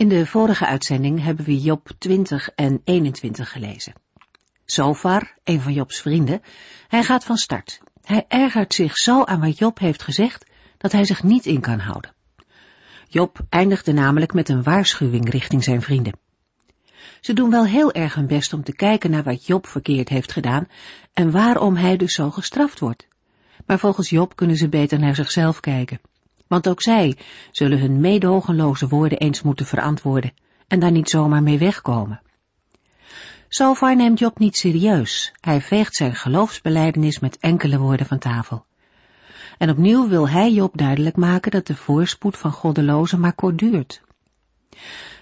In 0.00 0.08
de 0.08 0.26
vorige 0.26 0.66
uitzending 0.66 1.22
hebben 1.22 1.44
we 1.44 1.60
Job 1.60 1.90
20 1.98 2.50
en 2.54 2.80
21 2.84 3.52
gelezen. 3.52 3.92
Zofar, 4.64 5.36
een 5.44 5.60
van 5.60 5.72
Jobs 5.72 6.00
vrienden, 6.00 6.42
hij 6.88 7.02
gaat 7.02 7.24
van 7.24 7.36
start. 7.36 7.80
Hij 8.02 8.24
ergert 8.28 8.74
zich 8.74 8.96
zo 8.96 9.24
aan 9.24 9.40
wat 9.40 9.58
Job 9.58 9.78
heeft 9.78 10.02
gezegd 10.02 10.46
dat 10.78 10.92
hij 10.92 11.04
zich 11.04 11.22
niet 11.22 11.46
in 11.46 11.60
kan 11.60 11.78
houden. 11.78 12.14
Job 13.08 13.40
eindigde 13.48 13.92
namelijk 13.92 14.32
met 14.32 14.48
een 14.48 14.62
waarschuwing 14.62 15.30
richting 15.30 15.64
zijn 15.64 15.82
vrienden. 15.82 16.18
Ze 17.20 17.32
doen 17.32 17.50
wel 17.50 17.64
heel 17.64 17.92
erg 17.92 18.14
hun 18.14 18.26
best 18.26 18.52
om 18.52 18.64
te 18.64 18.74
kijken 18.74 19.10
naar 19.10 19.24
wat 19.24 19.46
Job 19.46 19.66
verkeerd 19.66 20.08
heeft 20.08 20.32
gedaan 20.32 20.68
en 21.12 21.30
waarom 21.30 21.76
hij 21.76 21.96
dus 21.96 22.14
zo 22.14 22.30
gestraft 22.30 22.78
wordt. 22.78 23.08
Maar 23.66 23.78
volgens 23.78 24.10
Job 24.10 24.36
kunnen 24.36 24.56
ze 24.56 24.68
beter 24.68 24.98
naar 24.98 25.14
zichzelf 25.14 25.60
kijken 25.60 26.00
want 26.50 26.68
ook 26.68 26.82
zij 26.82 27.16
zullen 27.50 27.78
hun 27.80 28.00
meedogenloze 28.00 28.88
woorden 28.88 29.18
eens 29.18 29.42
moeten 29.42 29.66
verantwoorden 29.66 30.32
en 30.68 30.80
daar 30.80 30.90
niet 30.90 31.10
zomaar 31.10 31.42
mee 31.42 31.58
wegkomen. 31.58 32.20
Zover 33.48 33.96
neemt 33.96 34.18
Job 34.18 34.38
niet 34.38 34.56
serieus. 34.56 35.32
Hij 35.40 35.60
veegt 35.60 35.94
zijn 35.94 36.14
geloofsbeleidenis 36.14 37.18
met 37.18 37.38
enkele 37.38 37.78
woorden 37.78 38.06
van 38.06 38.18
tafel. 38.18 38.64
En 39.58 39.70
opnieuw 39.70 40.08
wil 40.08 40.28
hij 40.28 40.52
Job 40.52 40.76
duidelijk 40.76 41.16
maken 41.16 41.50
dat 41.50 41.66
de 41.66 41.76
voorspoed 41.76 42.38
van 42.38 42.52
goddelozen 42.52 43.20
maar 43.20 43.34
kort 43.34 43.58
duurt. 43.58 44.02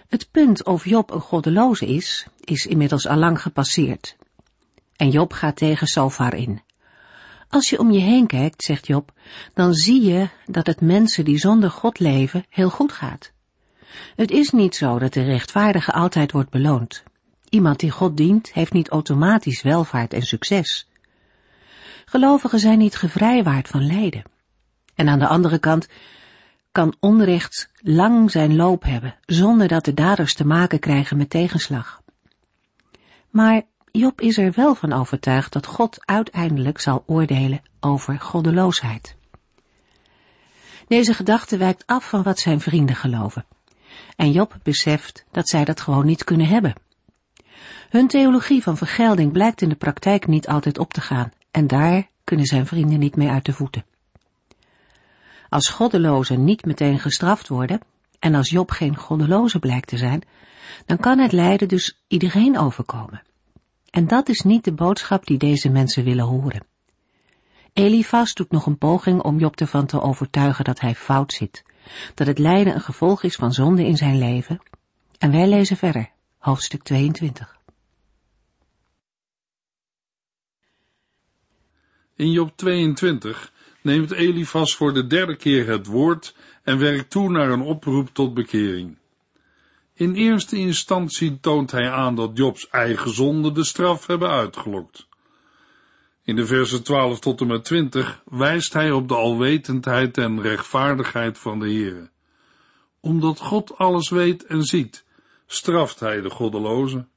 Het 0.08 0.28
punt 0.30 0.64
of 0.64 0.84
Job 0.84 1.10
een 1.10 1.20
goddeloze 1.20 1.86
is, 1.86 2.26
is 2.44 2.66
inmiddels 2.66 3.06
allang 3.06 3.42
gepasseerd. 3.42 4.16
En 4.96 5.10
Job 5.10 5.32
gaat 5.32 5.56
tegen 5.56 5.86
Sofar 5.86 6.34
in. 6.34 6.62
Als 7.48 7.70
je 7.70 7.78
om 7.78 7.90
je 7.90 8.00
heen 8.00 8.26
kijkt, 8.26 8.62
zegt 8.62 8.86
Job, 8.86 9.12
dan 9.54 9.74
zie 9.74 10.02
je 10.02 10.28
dat 10.46 10.66
het 10.66 10.80
mensen 10.80 11.24
die 11.24 11.38
zonder 11.38 11.70
God 11.70 11.98
leven 11.98 12.44
heel 12.48 12.70
goed 12.70 12.92
gaat. 12.92 13.32
Het 14.16 14.30
is 14.30 14.50
niet 14.50 14.74
zo 14.74 14.98
dat 14.98 15.12
de 15.12 15.22
rechtvaardige 15.22 15.92
altijd 15.92 16.32
wordt 16.32 16.50
beloond. 16.50 17.02
Iemand 17.48 17.80
die 17.80 17.90
God 17.90 18.16
dient, 18.16 18.52
heeft 18.52 18.72
niet 18.72 18.88
automatisch 18.88 19.62
welvaart 19.62 20.12
en 20.12 20.22
succes. 20.22 20.88
Gelovigen 22.04 22.58
zijn 22.58 22.78
niet 22.78 22.96
gevrijwaard 22.96 23.68
van 23.68 23.86
lijden. 23.86 24.22
En 24.94 25.08
aan 25.08 25.18
de 25.18 25.26
andere 25.26 25.58
kant 25.58 25.88
kan 26.72 26.94
onrecht 27.00 27.70
lang 27.80 28.30
zijn 28.30 28.56
loop 28.56 28.82
hebben, 28.82 29.16
zonder 29.26 29.68
dat 29.68 29.84
de 29.84 29.94
daders 29.94 30.34
te 30.34 30.46
maken 30.46 30.78
krijgen 30.78 31.16
met 31.16 31.30
tegenslag. 31.30 32.02
Maar 33.30 33.62
Job 33.92 34.20
is 34.20 34.38
er 34.38 34.52
wel 34.52 34.74
van 34.74 34.92
overtuigd 34.92 35.52
dat 35.52 35.66
God 35.66 36.06
uiteindelijk 36.06 36.80
zal 36.80 37.02
oordelen 37.06 37.62
over 37.80 38.20
goddeloosheid. 38.20 39.16
Deze 40.88 41.14
gedachte 41.14 41.56
wijkt 41.56 41.86
af 41.86 42.08
van 42.08 42.22
wat 42.22 42.38
zijn 42.38 42.60
vrienden 42.60 42.96
geloven. 42.96 43.46
En 44.16 44.32
Job 44.32 44.56
beseft 44.62 45.24
dat 45.30 45.48
zij 45.48 45.64
dat 45.64 45.80
gewoon 45.80 46.06
niet 46.06 46.24
kunnen 46.24 46.46
hebben. 46.46 46.74
Hun 47.88 48.06
theologie 48.06 48.62
van 48.62 48.76
vergelding 48.76 49.32
blijkt 49.32 49.62
in 49.62 49.68
de 49.68 49.74
praktijk 49.74 50.26
niet 50.26 50.48
altijd 50.48 50.78
op 50.78 50.92
te 50.92 51.00
gaan 51.00 51.32
en 51.50 51.66
daar 51.66 52.08
kunnen 52.24 52.46
zijn 52.46 52.66
vrienden 52.66 52.98
niet 52.98 53.16
mee 53.16 53.28
uit 53.28 53.44
de 53.44 53.52
voeten. 53.52 53.84
Als 55.48 55.68
goddelozen 55.68 56.44
niet 56.44 56.64
meteen 56.64 56.98
gestraft 56.98 57.48
worden 57.48 57.80
en 58.18 58.34
als 58.34 58.50
Job 58.50 58.70
geen 58.70 58.96
goddeloze 58.96 59.58
blijkt 59.58 59.88
te 59.88 59.96
zijn, 59.96 60.22
dan 60.86 60.96
kan 60.96 61.18
het 61.18 61.32
lijden 61.32 61.68
dus 61.68 61.98
iedereen 62.08 62.58
overkomen. 62.58 63.22
En 63.90 64.06
dat 64.06 64.28
is 64.28 64.40
niet 64.40 64.64
de 64.64 64.72
boodschap 64.72 65.26
die 65.26 65.38
deze 65.38 65.68
mensen 65.68 66.04
willen 66.04 66.24
horen. 66.24 66.66
Elifas 67.72 68.34
doet 68.34 68.50
nog 68.50 68.66
een 68.66 68.78
poging 68.78 69.22
om 69.22 69.38
Job 69.38 69.60
ervan 69.60 69.86
te 69.86 70.00
overtuigen 70.00 70.64
dat 70.64 70.80
hij 70.80 70.94
fout 70.94 71.32
zit, 71.32 71.62
dat 72.14 72.26
het 72.26 72.38
lijden 72.38 72.74
een 72.74 72.80
gevolg 72.80 73.22
is 73.22 73.34
van 73.34 73.52
zonde 73.52 73.84
in 73.86 73.96
zijn 73.96 74.18
leven. 74.18 74.60
En 75.18 75.30
wij 75.30 75.48
lezen 75.48 75.76
verder, 75.76 76.10
hoofdstuk 76.38 76.82
22. 76.82 77.56
In 82.14 82.30
Job 82.30 82.56
22 82.56 83.52
neemt 83.82 84.12
Elifas 84.12 84.76
voor 84.76 84.94
de 84.94 85.06
derde 85.06 85.36
keer 85.36 85.68
het 85.68 85.86
woord 85.86 86.34
en 86.62 86.78
werkt 86.78 87.10
toe 87.10 87.30
naar 87.30 87.50
een 87.50 87.62
oproep 87.62 88.08
tot 88.12 88.34
bekering. 88.34 88.96
In 89.98 90.14
eerste 90.14 90.56
instantie 90.56 91.40
toont 91.40 91.70
hij 91.70 91.90
aan 91.90 92.14
dat 92.14 92.30
Jobs 92.34 92.68
eigen 92.68 93.10
zonden 93.10 93.54
de 93.54 93.64
straf 93.64 94.06
hebben 94.06 94.28
uitgelokt. 94.28 95.06
In 96.24 96.36
de 96.36 96.46
versen 96.46 96.82
12 96.82 97.18
tot 97.18 97.40
en 97.40 97.46
met 97.46 97.64
20 97.64 98.22
wijst 98.24 98.72
hij 98.72 98.90
op 98.90 99.08
de 99.08 99.14
alwetendheid 99.14 100.18
en 100.18 100.42
rechtvaardigheid 100.42 101.38
van 101.38 101.58
de 101.58 101.66
Heere. 101.66 102.10
Omdat 103.00 103.40
God 103.40 103.76
alles 103.76 104.08
weet 104.08 104.44
en 104.46 104.62
ziet, 104.62 105.04
straft 105.46 106.00
hij 106.00 106.20
de 106.20 106.30
goddelozen. 106.30 107.08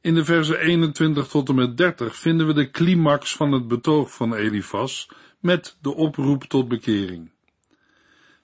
In 0.00 0.14
de 0.14 0.24
versen 0.24 0.58
21 0.58 1.26
tot 1.26 1.48
en 1.48 1.54
met 1.54 1.76
30 1.76 2.16
vinden 2.16 2.46
we 2.46 2.52
de 2.52 2.70
climax 2.70 3.36
van 3.36 3.52
het 3.52 3.68
betoog 3.68 4.14
van 4.14 4.34
Elifas 4.34 5.08
met 5.40 5.76
de 5.82 5.94
oproep 5.94 6.44
tot 6.44 6.68
bekering. 6.68 7.30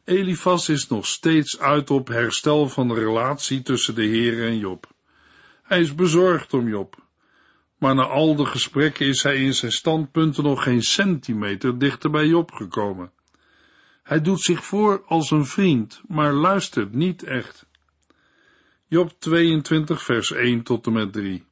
Elifas 0.05 0.69
is 0.69 0.89
nog 0.89 1.07
steeds 1.07 1.59
uit 1.59 1.91
op 1.91 2.09
herstel 2.09 2.69
van 2.69 2.89
de 2.89 2.95
relatie 2.95 3.63
tussen 3.63 3.95
de 3.95 4.03
Heer 4.03 4.47
en 4.47 4.59
Job. 4.59 4.93
Hij 5.63 5.81
is 5.81 5.95
bezorgd 5.95 6.53
om 6.55 6.69
Job. 6.69 7.03
Maar 7.79 7.95
na 7.95 8.03
al 8.03 8.35
de 8.35 8.47
gesprekken 8.47 9.07
is 9.07 9.23
hij 9.23 9.37
in 9.37 9.55
zijn 9.55 9.73
standpunten 9.73 10.45
nog 10.45 10.63
geen 10.63 10.83
centimeter 10.83 11.79
dichter 11.79 12.11
bij 12.11 12.27
Job 12.27 12.53
gekomen. 12.53 13.13
Hij 14.03 14.21
doet 14.21 14.41
zich 14.41 14.65
voor 14.65 15.05
als 15.07 15.31
een 15.31 15.47
vriend, 15.47 16.03
maar 16.09 16.33
luistert 16.33 16.93
niet 16.93 17.23
echt. 17.23 17.67
Job 18.87 19.13
22 19.19 20.03
vers 20.03 20.33
1 20.33 20.63
tot 20.63 20.87
en 20.87 20.93
met 20.93 21.13
3 21.13 21.45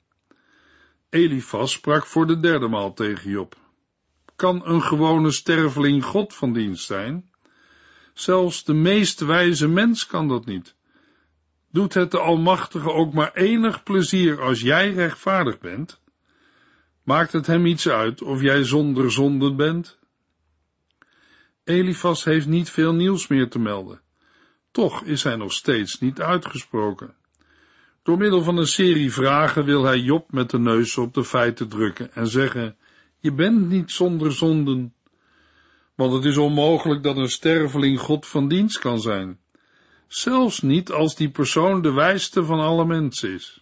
Elifas 1.11 1.73
sprak 1.73 2.07
voor 2.07 2.27
de 2.27 2.41
derde 2.41 2.69
maal 2.69 2.93
tegen 2.93 3.31
Job. 3.31 3.57
Kan 4.37 4.67
een 4.67 4.83
gewone 4.83 5.31
sterveling 5.31 6.05
God 6.05 6.35
van 6.35 6.53
dienst 6.53 6.87
zijn? 6.87 7.31
Zelfs 8.13 8.65
de 8.65 8.75
meest 8.75 9.21
wijze 9.21 9.69
mens 9.69 10.07
kan 10.07 10.29
dat 10.29 10.47
niet. 10.47 10.75
Doet 11.71 11.95
het 11.95 12.11
de 12.11 12.19
Almachtige 12.19 12.93
ook 12.93 13.13
maar 13.13 13.35
enig 13.35 13.83
plezier 13.83 14.41
als 14.41 14.61
jij 14.61 14.93
rechtvaardig 14.93 15.59
bent? 15.59 16.01
Maakt 17.03 17.33
het 17.33 17.47
hem 17.47 17.67
iets 17.67 17.89
uit 17.89 18.23
of 18.23 18.41
jij 18.41 18.65
zonder 18.65 19.13
zonde 19.13 19.55
bent? 19.55 19.99
Elifas 21.65 22.25
heeft 22.25 22.47
niet 22.47 22.71
veel 22.71 22.95
nieuws 22.95 23.27
meer 23.27 23.49
te 23.49 23.59
melden. 23.59 24.01
Toch 24.71 25.03
is 25.03 25.23
hij 25.23 25.37
nog 25.37 25.53
steeds 25.53 26.01
niet 26.01 26.21
uitgesproken. 26.21 27.15
Door 28.03 28.19
middel 28.19 28.43
van 28.43 28.57
een 28.57 28.67
serie 28.67 29.13
vragen 29.13 29.65
wil 29.65 29.85
hij 29.85 29.99
Job 29.99 30.33
met 30.33 30.51
de 30.51 30.59
neus 30.59 30.99
op 30.99 31.15
de 31.15 31.25
feiten 31.25 31.69
drukken 31.69 32.15
en 32.15 32.27
zeggen: 32.27 32.77
Je 33.19 33.33
bent 33.33 33.69
niet 33.69 33.91
zonder 33.91 34.33
zonden 34.33 34.95
want 35.95 36.13
het 36.13 36.25
is 36.25 36.37
onmogelijk 36.37 37.03
dat 37.03 37.17
een 37.17 37.31
sterveling 37.31 38.01
God 38.01 38.27
van 38.27 38.49
dienst 38.49 38.79
kan 38.79 39.01
zijn, 39.01 39.41
zelfs 40.07 40.61
niet 40.61 40.91
als 40.91 41.15
die 41.17 41.31
persoon 41.31 41.83
de 41.83 41.93
wijste 41.93 42.45
van 42.45 42.61
alle 42.61 42.85
mensen 42.87 43.33
is. 43.35 43.61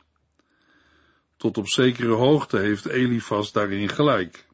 Tot 1.36 1.58
op 1.58 1.68
zekere 1.68 2.12
hoogte 2.12 2.58
heeft 2.58 2.86
Elifas 2.86 3.52
daarin 3.52 3.88
gelijk. 3.88 4.46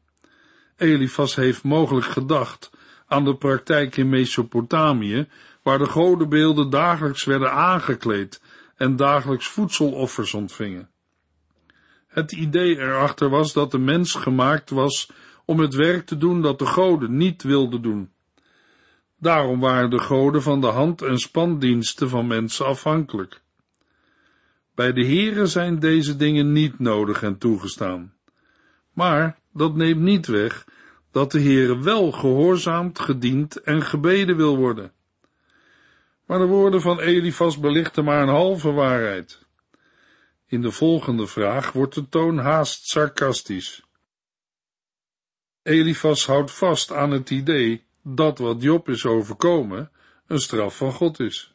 Elifas 0.77 1.35
heeft 1.35 1.63
mogelijk 1.63 2.05
gedacht 2.05 2.69
aan 3.07 3.25
de 3.25 3.35
praktijk 3.35 3.97
in 3.97 4.09
Mesopotamië, 4.09 5.27
waar 5.63 5.77
de 5.77 5.85
godenbeelden 5.85 6.69
dagelijks 6.69 7.23
werden 7.23 7.51
aangekleed 7.51 8.41
en 8.75 8.95
dagelijks 8.95 9.47
voedseloffers 9.47 10.33
ontvingen. 10.33 10.89
Het 12.07 12.31
idee 12.31 12.77
erachter 12.77 13.29
was 13.29 13.53
dat 13.53 13.71
de 13.71 13.77
mens 13.77 14.13
gemaakt 14.13 14.69
was 14.69 15.09
om 15.47 15.59
het 15.59 15.73
werk 15.73 16.05
te 16.05 16.17
doen 16.17 16.41
dat 16.41 16.59
de 16.59 16.65
goden 16.65 17.17
niet 17.17 17.43
wilden 17.43 17.81
doen. 17.81 18.11
Daarom 19.19 19.59
waren 19.59 19.89
de 19.89 19.99
goden 19.99 20.41
van 20.41 20.61
de 20.61 20.67
hand- 20.67 21.01
en 21.01 21.19
spandiensten 21.19 22.09
van 22.09 22.27
mensen 22.27 22.65
afhankelijk. 22.65 23.41
Bij 24.75 24.93
de 24.93 25.03
heren 25.03 25.47
zijn 25.47 25.79
deze 25.79 26.15
dingen 26.15 26.51
niet 26.51 26.79
nodig 26.79 27.23
en 27.23 27.37
toegestaan. 27.37 28.13
Maar 28.93 29.39
dat 29.53 29.75
neemt 29.75 30.01
niet 30.01 30.27
weg 30.27 30.65
dat 31.11 31.31
de 31.31 31.41
Heere 31.41 31.79
wel 31.79 32.11
gehoorzaamd, 32.11 32.99
gediend 32.99 33.61
en 33.61 33.81
gebeden 33.81 34.35
wil 34.35 34.57
worden. 34.57 34.91
Maar 36.25 36.39
de 36.39 36.45
woorden 36.45 36.81
van 36.81 36.99
Elifas 36.99 37.59
belichten 37.59 38.03
maar 38.03 38.21
een 38.21 38.27
halve 38.27 38.71
waarheid. 38.71 39.45
In 40.47 40.61
de 40.61 40.71
volgende 40.71 41.27
vraag 41.27 41.71
wordt 41.71 41.95
de 41.95 42.09
toon 42.09 42.37
haast 42.37 42.87
sarcastisch. 42.87 43.86
Elifas 45.67 46.25
houdt 46.25 46.51
vast 46.51 46.91
aan 46.91 47.11
het 47.11 47.29
idee 47.29 47.85
dat 48.03 48.37
wat 48.37 48.61
Job 48.61 48.89
is 48.89 49.05
overkomen 49.05 49.91
een 50.27 50.39
straf 50.39 50.77
van 50.77 50.91
God 50.91 51.19
is. 51.19 51.51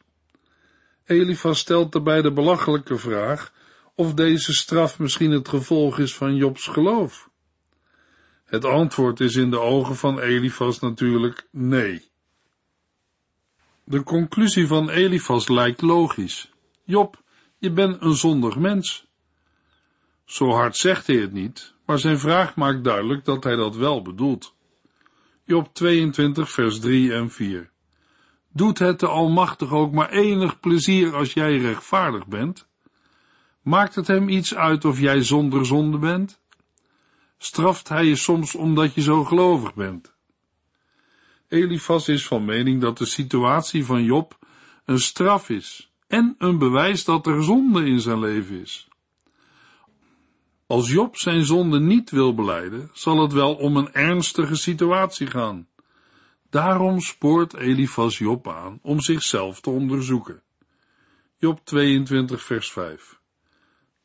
Elifas 1.04 1.58
stelt 1.58 1.92
daarbij 1.92 2.22
de 2.22 2.32
belachelijke 2.32 2.98
vraag 2.98 3.52
of 3.94 4.14
deze 4.14 4.52
straf 4.52 4.98
misschien 4.98 5.30
het 5.30 5.48
gevolg 5.48 5.98
is 5.98 6.14
van 6.14 6.34
Jobs 6.34 6.66
geloof. 6.66 7.30
Het 8.44 8.64
antwoord 8.64 9.20
is 9.20 9.36
in 9.36 9.50
de 9.50 9.58
ogen 9.58 9.96
van 9.96 10.20
Elifas 10.20 10.78
natuurlijk 10.78 11.46
nee. 11.50 12.10
De 13.84 14.02
conclusie 14.02 14.66
van 14.66 14.90
Elifas 14.90 15.48
lijkt 15.48 15.82
logisch. 15.82 16.52
Job, 16.84 17.22
je 17.58 17.70
bent 17.72 18.02
een 18.02 18.14
zondig 18.14 18.56
mens. 18.56 19.06
Zo 20.24 20.50
hard 20.50 20.76
zegt 20.76 21.06
hij 21.06 21.16
het 21.16 21.32
niet, 21.32 21.74
maar 21.92 22.00
zijn 22.00 22.18
vraag 22.18 22.56
maakt 22.56 22.84
duidelijk 22.84 23.24
dat 23.24 23.44
hij 23.44 23.56
dat 23.56 23.76
wel 23.76 24.02
bedoelt. 24.02 24.54
Job 25.44 25.74
22, 25.74 26.50
vers 26.50 26.80
3 26.80 27.12
en 27.12 27.30
4. 27.30 27.70
Doet 28.52 28.78
het 28.78 29.00
de 29.00 29.06
Almachtig 29.06 29.72
ook 29.72 29.92
maar 29.92 30.10
enig 30.10 30.60
plezier 30.60 31.14
als 31.14 31.32
jij 31.32 31.58
rechtvaardig 31.58 32.26
bent? 32.26 32.68
Maakt 33.62 33.94
het 33.94 34.06
hem 34.06 34.28
iets 34.28 34.54
uit 34.54 34.84
of 34.84 35.00
jij 35.00 35.22
zonder 35.22 35.66
zonde 35.66 35.98
bent? 35.98 36.40
Straft 37.38 37.88
hij 37.88 38.04
je 38.04 38.16
soms 38.16 38.54
omdat 38.54 38.94
je 38.94 39.00
zo 39.00 39.24
gelovig 39.24 39.74
bent? 39.74 40.14
Elifas 41.48 42.08
is 42.08 42.26
van 42.26 42.44
mening 42.44 42.80
dat 42.80 42.98
de 42.98 43.06
situatie 43.06 43.84
van 43.84 44.04
Job 44.04 44.38
een 44.84 45.00
straf 45.00 45.48
is 45.48 45.92
en 46.06 46.34
een 46.38 46.58
bewijs 46.58 47.04
dat 47.04 47.26
er 47.26 47.44
zonde 47.44 47.84
in 47.84 48.00
zijn 48.00 48.18
leven 48.18 48.60
is. 48.60 48.90
Als 50.72 50.90
Job 50.90 51.16
zijn 51.16 51.44
zonde 51.44 51.80
niet 51.80 52.10
wil 52.10 52.34
beleiden, 52.34 52.90
zal 52.92 53.22
het 53.22 53.32
wel 53.32 53.54
om 53.54 53.76
een 53.76 53.92
ernstige 53.92 54.54
situatie 54.54 55.26
gaan. 55.26 55.68
Daarom 56.50 57.00
spoort 57.00 57.54
Elifas 57.54 58.18
Job 58.18 58.48
aan 58.48 58.78
om 58.82 59.00
zichzelf 59.00 59.60
te 59.60 59.70
onderzoeken. 59.70 60.42
Job 61.36 61.60
22 61.64 62.42
vers 62.42 62.72
5 62.72 63.18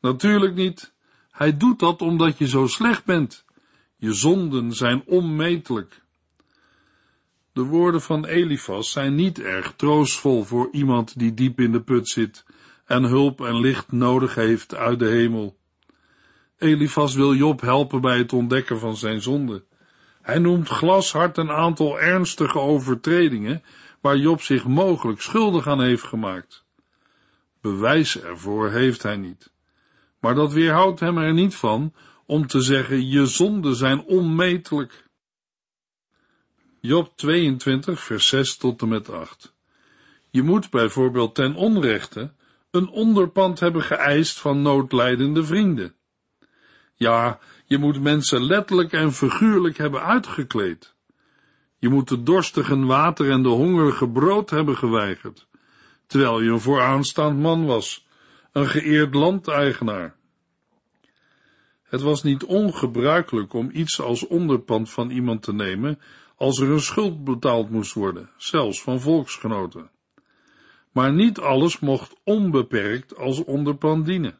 Natuurlijk 0.00 0.54
niet. 0.54 0.94
Hij 1.30 1.56
doet 1.56 1.78
dat 1.78 2.02
omdat 2.02 2.38
je 2.38 2.48
zo 2.48 2.66
slecht 2.66 3.04
bent. 3.04 3.44
Je 3.96 4.12
zonden 4.12 4.72
zijn 4.72 5.02
onmetelijk. 5.06 6.02
De 7.52 7.62
woorden 7.62 8.02
van 8.02 8.24
Elifas 8.24 8.90
zijn 8.90 9.14
niet 9.14 9.40
erg 9.40 9.72
troostvol 9.76 10.44
voor 10.44 10.68
iemand 10.72 11.18
die 11.18 11.34
diep 11.34 11.60
in 11.60 11.72
de 11.72 11.82
put 11.82 12.08
zit 12.08 12.44
en 12.84 13.02
hulp 13.02 13.40
en 13.40 13.60
licht 13.60 13.92
nodig 13.92 14.34
heeft 14.34 14.74
uit 14.74 14.98
de 14.98 15.08
hemel. 15.08 15.56
Elifas 16.58 17.14
wil 17.14 17.34
Job 17.34 17.60
helpen 17.60 18.00
bij 18.00 18.18
het 18.18 18.32
ontdekken 18.32 18.78
van 18.78 18.96
zijn 18.96 19.22
zonde. 19.22 19.64
Hij 20.22 20.38
noemt 20.38 20.68
glashard 20.68 21.36
een 21.36 21.50
aantal 21.50 22.00
ernstige 22.00 22.58
overtredingen 22.58 23.62
waar 24.00 24.16
Job 24.16 24.42
zich 24.42 24.64
mogelijk 24.64 25.20
schuldig 25.20 25.66
aan 25.66 25.82
heeft 25.82 26.02
gemaakt. 26.02 26.64
Bewijs 27.60 28.20
ervoor 28.20 28.70
heeft 28.70 29.02
hij 29.02 29.16
niet. 29.16 29.52
Maar 30.20 30.34
dat 30.34 30.52
weerhoudt 30.52 31.00
hem 31.00 31.18
er 31.18 31.32
niet 31.32 31.54
van 31.54 31.94
om 32.26 32.46
te 32.46 32.60
zeggen, 32.60 33.08
je 33.08 33.26
zonden 33.26 33.76
zijn 33.76 34.04
onmetelijk. 34.04 35.04
Job 36.80 37.16
22, 37.16 38.00
vers 38.00 38.28
6 38.28 38.56
tot 38.56 38.82
en 38.82 38.88
met 38.88 39.10
8. 39.10 39.54
Je 40.30 40.42
moet 40.42 40.70
bijvoorbeeld 40.70 41.34
ten 41.34 41.54
onrechte 41.54 42.32
een 42.70 42.88
onderpand 42.88 43.60
hebben 43.60 43.82
geëist 43.82 44.38
van 44.38 44.62
noodlijdende 44.62 45.44
vrienden. 45.44 45.96
Ja, 46.98 47.38
je 47.64 47.78
moet 47.78 48.02
mensen 48.02 48.44
letterlijk 48.44 48.92
en 48.92 49.12
figuurlijk 49.12 49.78
hebben 49.78 50.02
uitgekleed. 50.02 50.94
Je 51.78 51.88
moet 51.88 52.08
de 52.08 52.22
dorstigen 52.22 52.86
water 52.86 53.30
en 53.30 53.42
de 53.42 53.48
hongerige 53.48 54.08
brood 54.08 54.50
hebben 54.50 54.76
geweigerd, 54.76 55.46
terwijl 56.06 56.40
je 56.40 56.50
een 56.50 56.60
vooraanstaand 56.60 57.38
man 57.38 57.66
was, 57.66 58.06
een 58.52 58.66
geëerd 58.66 59.14
landeigenaar. 59.14 60.16
Het 61.82 62.00
was 62.00 62.22
niet 62.22 62.44
ongebruikelijk 62.44 63.52
om 63.52 63.70
iets 63.72 64.00
als 64.00 64.26
onderpand 64.26 64.90
van 64.90 65.10
iemand 65.10 65.42
te 65.42 65.52
nemen 65.52 65.98
als 66.36 66.60
er 66.60 66.70
een 66.70 66.80
schuld 66.80 67.24
betaald 67.24 67.70
moest 67.70 67.92
worden, 67.92 68.30
zelfs 68.36 68.82
van 68.82 69.00
volksgenoten. 69.00 69.90
Maar 70.92 71.12
niet 71.12 71.38
alles 71.38 71.78
mocht 71.78 72.14
onbeperkt 72.24 73.16
als 73.16 73.44
onderpand 73.44 74.06
dienen. 74.06 74.38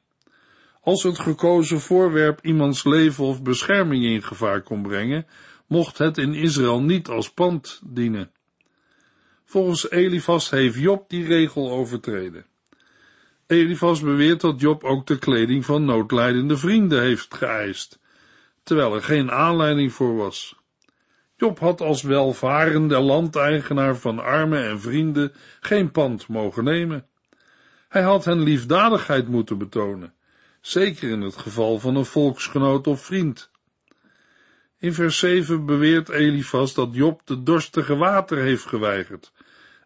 Als 0.89 1.03
het 1.03 1.19
gekozen 1.19 1.81
voorwerp 1.81 2.39
iemands 2.43 2.85
leven 2.85 3.25
of 3.25 3.43
bescherming 3.43 4.05
in 4.05 4.23
gevaar 4.23 4.63
kon 4.63 4.83
brengen, 4.83 5.27
mocht 5.67 5.99
het 5.99 6.19
in 6.19 6.35
Israël 6.35 6.81
niet 6.81 7.09
als 7.09 7.33
pand 7.33 7.81
dienen. 7.85 8.31
Volgens 9.45 9.91
Elifas 9.91 10.51
heeft 10.51 10.79
Job 10.79 11.09
die 11.09 11.27
regel 11.27 11.71
overtreden. 11.71 12.47
Elifas 13.47 14.01
beweert 14.01 14.41
dat 14.41 14.61
Job 14.61 14.85
ook 14.85 15.07
de 15.07 15.19
kleding 15.19 15.65
van 15.65 15.85
noodlijdende 15.85 16.57
vrienden 16.57 17.01
heeft 17.01 17.35
geëist, 17.35 17.99
terwijl 18.63 18.95
er 18.95 19.03
geen 19.03 19.31
aanleiding 19.31 19.93
voor 19.93 20.17
was. 20.17 20.57
Job 21.37 21.59
had 21.59 21.81
als 21.81 22.03
welvarende 22.03 22.99
landeigenaar 22.99 23.97
van 23.97 24.19
armen 24.19 24.65
en 24.65 24.81
vrienden 24.81 25.33
geen 25.61 25.91
pand 25.91 26.29
mogen 26.29 26.65
nemen. 26.65 27.07
Hij 27.89 28.03
had 28.03 28.25
hen 28.25 28.41
liefdadigheid 28.41 29.29
moeten 29.29 29.59
betonen, 29.59 30.13
zeker 30.69 31.11
in 31.11 31.21
het 31.21 31.37
geval 31.37 31.79
van 31.79 31.97
een 31.97 32.05
volksgenoot 32.05 32.87
of 32.87 33.05
vriend. 33.05 33.51
In 34.79 34.95
vers 34.95 35.19
7 35.19 35.67
beweert 35.67 36.09
Elifas 36.09 36.75
dat 36.75 36.89
Job 36.93 37.21
de 37.25 37.43
dorstige 37.43 37.97
water 37.97 38.39
heeft 38.39 38.67
geweigerd 38.67 39.33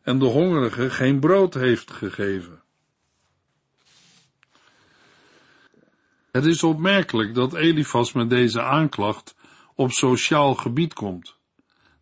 en 0.02 0.18
de 0.18 0.24
hongerige 0.24 0.90
geen 0.90 1.20
brood 1.20 1.54
heeft 1.54 1.90
gegeven. 1.90 2.62
Het 6.30 6.44
is 6.44 6.62
opmerkelijk 6.62 7.34
dat 7.34 7.54
Elifas 7.54 8.12
met 8.12 8.30
deze 8.30 8.62
aanklacht 8.62 9.34
op 9.74 9.90
sociaal 9.90 10.54
gebied 10.54 10.94
komt. 10.94 11.36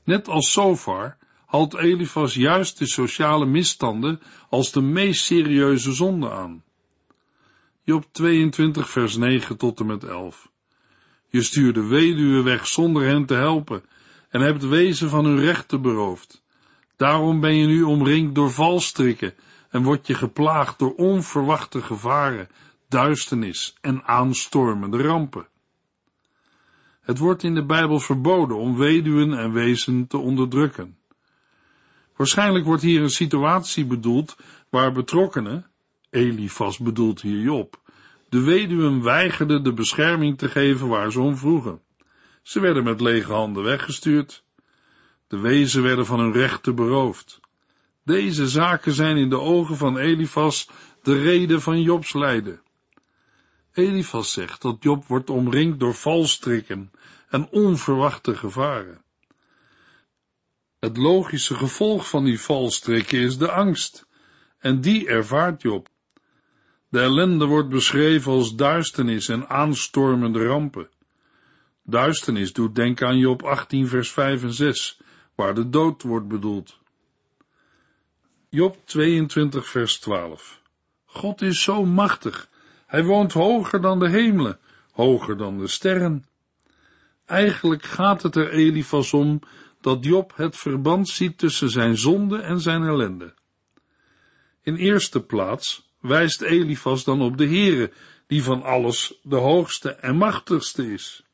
Net 0.04 0.28
als 0.28 0.52
Sofar 0.52 1.16
haalt 1.46 1.74
Elifas 1.74 2.34
juist 2.34 2.78
de 2.78 2.86
sociale 2.86 3.46
misstanden 3.46 4.20
als 4.48 4.72
de 4.72 4.80
meest 4.80 5.24
serieuze 5.24 5.92
zonde 5.92 6.30
aan. 6.30 6.64
Job 7.82 8.04
22 8.12 8.90
vers 8.90 9.16
9 9.16 9.56
tot 9.56 9.80
en 9.80 9.86
met 9.86 10.04
11. 10.04 10.50
Je 11.28 11.42
stuurde 11.42 11.86
weduwen 11.86 12.44
weg 12.44 12.66
zonder 12.66 13.06
hen 13.06 13.26
te 13.26 13.34
helpen 13.34 13.84
en 14.28 14.40
hebt 14.40 14.68
wezen 14.68 15.08
van 15.08 15.24
hun 15.24 15.40
rechten 15.40 15.82
beroofd. 15.82 16.44
Daarom 16.96 17.40
ben 17.40 17.54
je 17.54 17.66
nu 17.66 17.82
omringd 17.82 18.34
door 18.34 18.50
valstrikken 18.50 19.34
en 19.70 19.82
word 19.82 20.06
je 20.06 20.14
geplaagd 20.14 20.78
door 20.78 20.94
onverwachte 20.94 21.82
gevaren, 21.82 22.48
duisternis 22.88 23.76
en 23.80 24.02
aanstormende 24.04 25.02
rampen. 25.02 25.46
Het 27.00 27.18
wordt 27.18 27.42
in 27.42 27.54
de 27.54 27.64
Bijbel 27.64 28.00
verboden 28.00 28.56
om 28.56 28.76
weduwen 28.76 29.38
en 29.38 29.52
wezen 29.52 30.06
te 30.06 30.16
onderdrukken. 30.16 30.98
Waarschijnlijk 32.16 32.64
wordt 32.64 32.82
hier 32.82 33.02
een 33.02 33.10
situatie 33.10 33.86
bedoeld 33.86 34.36
waar 34.68 34.92
betrokkenen, 34.92 35.69
Elifas 36.10 36.78
bedoelt 36.78 37.20
hier 37.20 37.40
Job, 37.40 37.80
de 38.28 38.40
weduwen 38.40 39.02
weigerden 39.02 39.62
de 39.62 39.72
bescherming 39.72 40.38
te 40.38 40.48
geven 40.48 40.88
waar 40.88 41.12
ze 41.12 41.20
om 41.20 41.36
vroegen. 41.36 41.82
Ze 42.42 42.60
werden 42.60 42.84
met 42.84 43.00
lege 43.00 43.32
handen 43.32 43.62
weggestuurd. 43.62 44.44
De 45.26 45.38
wezen 45.38 45.82
werden 45.82 46.06
van 46.06 46.20
hun 46.20 46.32
rechten 46.32 46.74
beroofd. 46.74 47.40
Deze 48.04 48.48
zaken 48.48 48.92
zijn 48.92 49.16
in 49.16 49.30
de 49.30 49.38
ogen 49.38 49.76
van 49.76 49.98
Elifas 49.98 50.68
de 51.02 51.22
reden 51.22 51.62
van 51.62 51.82
Jobs 51.82 52.12
lijden. 52.12 52.62
Elifas 53.72 54.32
zegt 54.32 54.62
dat 54.62 54.76
Job 54.80 55.06
wordt 55.06 55.30
omringd 55.30 55.80
door 55.80 55.94
valstrikken 55.94 56.90
en 57.28 57.48
onverwachte 57.50 58.36
gevaren. 58.36 59.02
Het 60.78 60.96
logische 60.96 61.54
gevolg 61.54 62.08
van 62.08 62.24
die 62.24 62.40
valstrikken 62.40 63.18
is 63.18 63.38
de 63.38 63.50
angst, 63.50 64.06
en 64.58 64.80
die 64.80 65.08
ervaart 65.08 65.62
Job. 65.62 65.88
De 66.90 67.00
ellende 67.00 67.44
wordt 67.44 67.68
beschreven 67.68 68.32
als 68.32 68.54
duisternis 68.54 69.28
en 69.28 69.48
aanstormende 69.48 70.46
rampen. 70.46 70.88
Duisternis 71.82 72.52
doet 72.52 72.74
denken 72.74 73.06
aan 73.06 73.18
Job 73.18 73.42
18 73.42 73.88
vers 73.88 74.10
5 74.10 74.42
en 74.42 74.52
6, 74.52 75.00
waar 75.34 75.54
de 75.54 75.68
dood 75.68 76.02
wordt 76.02 76.28
bedoeld. 76.28 76.78
Job 78.48 78.76
22 78.84 79.68
vers 79.68 79.98
12 79.98 80.60
God 81.04 81.42
is 81.42 81.62
zo 81.62 81.84
machtig, 81.84 82.48
hij 82.86 83.04
woont 83.04 83.32
hoger 83.32 83.80
dan 83.80 83.98
de 83.98 84.08
hemelen, 84.08 84.58
hoger 84.92 85.36
dan 85.36 85.58
de 85.58 85.68
sterren. 85.68 86.24
Eigenlijk 87.24 87.82
gaat 87.82 88.22
het 88.22 88.36
er 88.36 88.50
Elifas 88.50 89.12
om 89.12 89.40
dat 89.80 90.04
Job 90.04 90.32
het 90.36 90.56
verband 90.56 91.08
ziet 91.08 91.38
tussen 91.38 91.70
zijn 91.70 91.98
zonde 91.98 92.38
en 92.38 92.60
zijn 92.60 92.82
ellende. 92.82 93.34
In 94.62 94.74
eerste 94.74 95.20
plaats 95.20 95.89
wijst 96.00 96.40
Elifas 96.40 97.04
dan 97.04 97.22
op 97.22 97.36
de 97.38 97.46
Heere, 97.46 97.92
die 98.26 98.42
van 98.42 98.62
alles 98.62 99.18
de 99.22 99.36
hoogste 99.36 99.90
en 99.90 100.16
machtigste 100.16 100.92
is. 100.92 101.24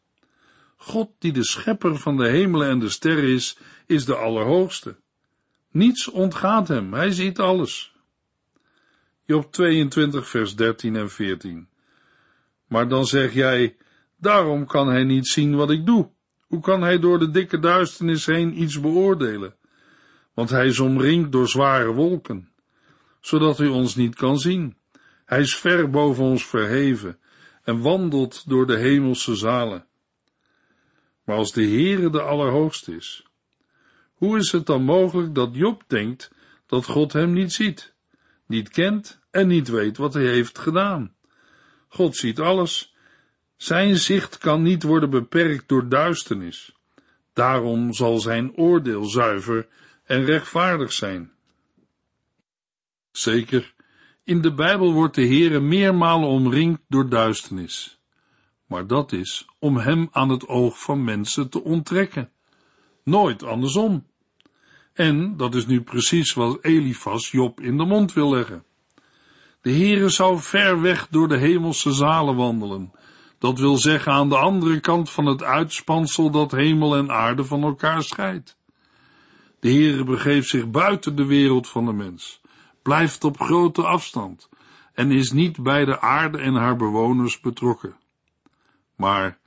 God 0.76 1.10
die 1.18 1.32
de 1.32 1.44
schepper 1.44 1.98
van 1.98 2.16
de 2.16 2.28
hemelen 2.28 2.68
en 2.68 2.78
de 2.78 2.88
sterren 2.88 3.28
is, 3.28 3.58
is 3.86 4.04
de 4.04 4.16
Allerhoogste. 4.16 4.96
Niets 5.70 6.08
ontgaat 6.08 6.68
hem, 6.68 6.92
hij 6.92 7.10
ziet 7.10 7.38
alles. 7.38 7.94
Job 9.24 9.52
22 9.52 10.28
vers 10.28 10.56
13 10.56 10.96
en 10.96 11.10
14 11.10 11.68
Maar 12.66 12.88
dan 12.88 13.06
zeg 13.06 13.34
jij, 13.34 13.76
daarom 14.16 14.66
kan 14.66 14.88
hij 14.88 15.04
niet 15.04 15.26
zien 15.26 15.56
wat 15.56 15.70
ik 15.70 15.86
doe. 15.86 16.10
Hoe 16.46 16.60
kan 16.60 16.82
hij 16.82 16.98
door 16.98 17.18
de 17.18 17.30
dikke 17.30 17.58
duisternis 17.58 18.26
heen 18.26 18.62
iets 18.62 18.80
beoordelen? 18.80 19.54
Want 20.34 20.50
hij 20.50 20.66
is 20.66 20.80
omringd 20.80 21.32
door 21.32 21.48
zware 21.48 21.92
wolken, 21.92 22.48
zodat 23.26 23.58
hij 23.58 23.68
ons 23.68 23.94
niet 23.94 24.14
kan 24.14 24.38
zien. 24.38 24.76
Hij 25.24 25.40
is 25.40 25.56
ver 25.56 25.90
boven 25.90 26.24
ons 26.24 26.46
verheven 26.46 27.18
en 27.64 27.80
wandelt 27.80 28.48
door 28.48 28.66
de 28.66 28.76
hemelse 28.76 29.34
zalen. 29.34 29.86
Maar 31.24 31.36
als 31.36 31.52
de 31.52 31.62
Heere 31.62 32.10
de 32.10 32.20
Allerhoogste 32.20 32.96
is, 32.96 33.26
hoe 34.14 34.38
is 34.38 34.52
het 34.52 34.66
dan 34.66 34.82
mogelijk 34.82 35.34
dat 35.34 35.48
Job 35.52 35.82
denkt 35.86 36.30
dat 36.66 36.84
God 36.84 37.12
hem 37.12 37.32
niet 37.32 37.52
ziet, 37.52 37.94
niet 38.46 38.68
kent 38.68 39.20
en 39.30 39.46
niet 39.46 39.68
weet 39.68 39.96
wat 39.96 40.14
hij 40.14 40.26
heeft 40.26 40.58
gedaan? 40.58 41.14
God 41.88 42.16
ziet 42.16 42.40
alles. 42.40 42.94
Zijn 43.56 43.96
zicht 43.96 44.38
kan 44.38 44.62
niet 44.62 44.82
worden 44.82 45.10
beperkt 45.10 45.68
door 45.68 45.88
duisternis. 45.88 46.76
Daarom 47.32 47.92
zal 47.92 48.18
zijn 48.18 48.56
oordeel 48.56 49.04
zuiver 49.04 49.68
en 50.04 50.24
rechtvaardig 50.24 50.92
zijn. 50.92 51.35
Zeker, 53.16 53.74
in 54.24 54.40
de 54.40 54.54
Bijbel 54.54 54.92
wordt 54.92 55.14
de 55.14 55.26
Heere 55.26 55.60
meermalen 55.60 56.28
omringd 56.28 56.80
door 56.88 57.08
duisternis. 57.08 58.00
Maar 58.66 58.86
dat 58.86 59.12
is 59.12 59.46
om 59.58 59.76
hem 59.76 60.08
aan 60.10 60.28
het 60.28 60.48
oog 60.48 60.82
van 60.82 61.04
mensen 61.04 61.50
te 61.50 61.62
onttrekken. 61.62 62.30
Nooit 63.04 63.42
andersom. 63.42 64.06
En 64.92 65.36
dat 65.36 65.54
is 65.54 65.66
nu 65.66 65.82
precies 65.82 66.32
wat 66.32 66.58
Elifas 66.64 67.30
Job 67.30 67.60
in 67.60 67.76
de 67.76 67.84
mond 67.84 68.12
wil 68.12 68.30
leggen. 68.30 68.64
De 69.60 69.70
Heere 69.72 70.08
zou 70.08 70.40
ver 70.40 70.80
weg 70.80 71.08
door 71.10 71.28
de 71.28 71.38
hemelse 71.38 71.92
zalen 71.92 72.36
wandelen. 72.36 72.92
Dat 73.38 73.58
wil 73.58 73.76
zeggen 73.76 74.12
aan 74.12 74.28
de 74.28 74.38
andere 74.38 74.80
kant 74.80 75.10
van 75.10 75.26
het 75.26 75.42
uitspansel 75.42 76.30
dat 76.30 76.52
hemel 76.52 76.96
en 76.96 77.10
aarde 77.10 77.44
van 77.44 77.62
elkaar 77.62 78.02
scheidt. 78.02 78.58
De 79.60 79.70
Heere 79.70 80.04
begeeft 80.04 80.48
zich 80.48 80.70
buiten 80.70 81.16
de 81.16 81.24
wereld 81.24 81.68
van 81.68 81.84
de 81.84 81.92
mens, 81.92 82.40
blijft 82.86 83.24
op 83.24 83.40
grote 83.40 83.82
afstand 83.82 84.48
en 84.94 85.10
is 85.10 85.32
niet 85.32 85.62
bij 85.62 85.84
de 85.84 86.00
aarde 86.00 86.38
en 86.38 86.54
haar 86.54 86.76
bewoners 86.76 87.40
betrokken. 87.40 87.96
Maar 88.96 89.38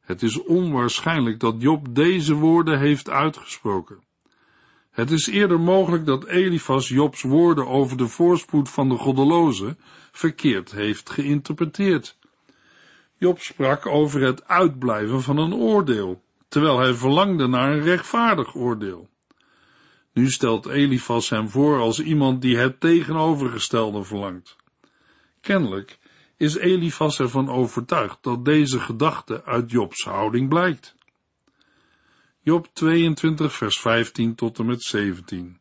het 0.00 0.22
is 0.22 0.42
onwaarschijnlijk 0.42 1.40
dat 1.40 1.54
Job 1.58 1.94
deze 1.94 2.34
woorden 2.34 2.78
heeft 2.78 3.10
uitgesproken. 3.10 4.02
Het 4.90 5.10
is 5.10 5.26
eerder 5.26 5.60
mogelijk 5.60 6.06
dat 6.06 6.26
Elifas 6.26 6.88
Jobs 6.88 7.22
woorden 7.22 7.66
over 7.66 7.96
de 7.96 8.08
voorspoed 8.08 8.70
van 8.70 8.88
de 8.88 8.96
goddelozen 8.96 9.78
verkeerd 10.12 10.70
heeft 10.70 11.10
geïnterpreteerd. 11.10 12.18
Job 13.16 13.38
sprak 13.40 13.86
over 13.86 14.20
het 14.20 14.48
uitblijven 14.48 15.22
van 15.22 15.38
een 15.38 15.54
oordeel, 15.54 16.22
terwijl 16.48 16.78
hij 16.78 16.94
verlangde 16.94 17.46
naar 17.46 17.72
een 17.72 17.82
rechtvaardig 17.82 18.54
oordeel. 18.54 19.08
Nu 20.18 20.30
stelt 20.30 20.66
Elifas 20.66 21.28
hem 21.28 21.48
voor 21.48 21.80
als 21.80 22.00
iemand 22.00 22.42
die 22.42 22.56
het 22.56 22.80
tegenovergestelde 22.80 24.04
verlangt. 24.04 24.56
Kennelijk 25.40 25.98
is 26.36 26.56
Elifas 26.56 27.20
ervan 27.20 27.48
overtuigd 27.48 28.18
dat 28.20 28.44
deze 28.44 28.80
gedachte 28.80 29.44
uit 29.44 29.70
Jobs 29.70 30.04
houding 30.04 30.48
blijkt. 30.48 30.96
Job 32.42 32.68
22 32.72 33.52
vers 33.52 33.80
15 33.80 34.34
tot 34.34 34.58
en 34.58 34.66
met 34.66 34.82
17 34.82 35.58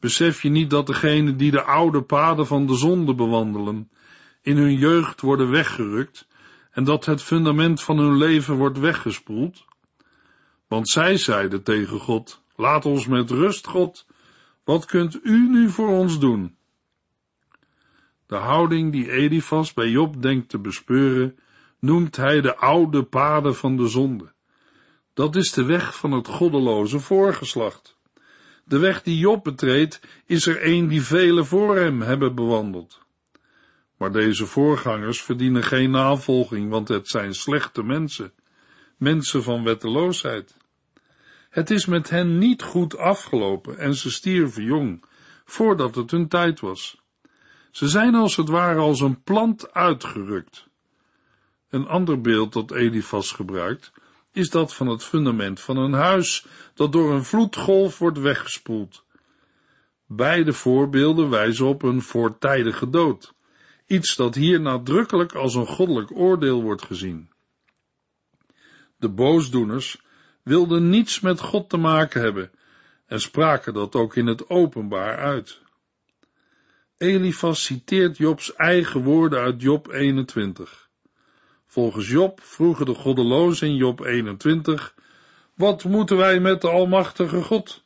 Besef 0.00 0.42
je 0.42 0.48
niet 0.48 0.70
dat 0.70 0.86
degenen 0.86 1.36
die 1.36 1.50
de 1.50 1.62
oude 1.62 2.02
paden 2.02 2.46
van 2.46 2.66
de 2.66 2.74
zonde 2.74 3.14
bewandelen, 3.14 3.90
in 4.42 4.56
hun 4.56 4.76
jeugd 4.76 5.20
worden 5.20 5.50
weggerukt 5.50 6.26
en 6.70 6.84
dat 6.84 7.04
het 7.04 7.22
fundament 7.22 7.82
van 7.82 7.98
hun 7.98 8.16
leven 8.16 8.54
wordt 8.54 8.78
weggespoeld? 8.78 9.64
Want 10.68 10.88
zij 10.88 11.16
zeiden 11.16 11.62
tegen 11.62 11.98
God, 12.00 12.44
laat 12.56 12.84
ons 12.84 13.06
met 13.06 13.30
rust, 13.30 13.66
God, 13.66 14.06
wat 14.64 14.84
kunt 14.84 15.18
u 15.22 15.48
nu 15.48 15.70
voor 15.70 15.88
ons 15.88 16.18
doen? 16.18 16.56
De 18.26 18.36
houding 18.36 18.92
die 18.92 19.10
Elifas 19.10 19.72
bij 19.72 19.88
Job 19.88 20.22
denkt 20.22 20.48
te 20.48 20.58
bespeuren, 20.58 21.38
noemt 21.78 22.16
hij 22.16 22.40
de 22.40 22.56
oude 22.56 23.02
paden 23.02 23.56
van 23.56 23.76
de 23.76 23.88
zonde. 23.88 24.32
Dat 25.14 25.36
is 25.36 25.52
de 25.52 25.64
weg 25.64 25.96
van 25.96 26.12
het 26.12 26.28
goddeloze 26.28 26.98
voorgeslacht. 26.98 27.98
De 28.64 28.78
weg 28.78 29.02
die 29.02 29.18
Job 29.18 29.44
betreedt, 29.44 30.00
is 30.26 30.46
er 30.46 30.66
een 30.66 30.88
die 30.88 31.02
velen 31.02 31.46
voor 31.46 31.76
hem 31.76 32.00
hebben 32.00 32.34
bewandeld. 32.34 33.00
Maar 33.96 34.12
deze 34.12 34.46
voorgangers 34.46 35.22
verdienen 35.22 35.62
geen 35.62 35.90
navolging, 35.90 36.70
want 36.70 36.88
het 36.88 37.08
zijn 37.08 37.34
slechte 37.34 37.82
mensen, 37.82 38.32
mensen 38.96 39.42
van 39.42 39.64
wetteloosheid. 39.64 40.56
Het 41.56 41.70
is 41.70 41.86
met 41.86 42.10
hen 42.10 42.38
niet 42.38 42.62
goed 42.62 42.96
afgelopen 42.96 43.78
en 43.78 43.94
ze 43.94 44.10
stierven 44.10 44.62
jong, 44.62 45.04
voordat 45.44 45.94
het 45.94 46.10
hun 46.10 46.28
tijd 46.28 46.60
was. 46.60 47.02
Ze 47.70 47.88
zijn 47.88 48.14
als 48.14 48.36
het 48.36 48.48
ware 48.48 48.78
als 48.78 49.00
een 49.00 49.22
plant 49.22 49.72
uitgerukt. 49.72 50.68
Een 51.68 51.86
ander 51.86 52.20
beeld 52.20 52.52
dat 52.52 52.70
Elifas 52.70 53.32
gebruikt, 53.32 53.92
is 54.32 54.50
dat 54.50 54.74
van 54.74 54.86
het 54.86 55.04
fundament 55.04 55.60
van 55.60 55.76
een 55.76 55.92
huis 55.92 56.46
dat 56.74 56.92
door 56.92 57.12
een 57.12 57.24
vloedgolf 57.24 57.98
wordt 57.98 58.18
weggespoeld. 58.18 59.04
Beide 60.06 60.52
voorbeelden 60.52 61.30
wijzen 61.30 61.66
op 61.66 61.82
een 61.82 62.02
voortijdige 62.02 62.90
dood, 62.90 63.34
iets 63.86 64.16
dat 64.16 64.34
hier 64.34 64.60
nadrukkelijk 64.60 65.34
als 65.34 65.54
een 65.54 65.66
goddelijk 65.66 66.10
oordeel 66.16 66.62
wordt 66.62 66.82
gezien. 66.82 67.30
De 68.96 69.08
boosdoeners 69.08 70.04
wilden 70.46 70.88
niets 70.88 71.20
met 71.20 71.40
God 71.40 71.68
te 71.68 71.76
maken 71.76 72.20
hebben 72.20 72.50
en 73.06 73.20
spraken 73.20 73.74
dat 73.74 73.94
ook 73.94 74.16
in 74.16 74.26
het 74.26 74.48
openbaar 74.48 75.18
uit. 75.18 75.60
Elifas 76.96 77.64
citeert 77.64 78.16
Jobs 78.16 78.54
eigen 78.54 79.02
woorden 79.02 79.40
uit 79.40 79.62
Job 79.62 79.92
21. 79.92 80.88
Volgens 81.66 82.08
Job 82.08 82.40
vroegen 82.42 82.86
de 82.86 82.94
goddelozen 82.94 83.68
in 83.68 83.76
Job 83.76 84.00
21, 84.00 84.94
wat 85.54 85.84
moeten 85.84 86.16
wij 86.16 86.40
met 86.40 86.60
de 86.60 86.68
Almachtige 86.68 87.42
God? 87.42 87.82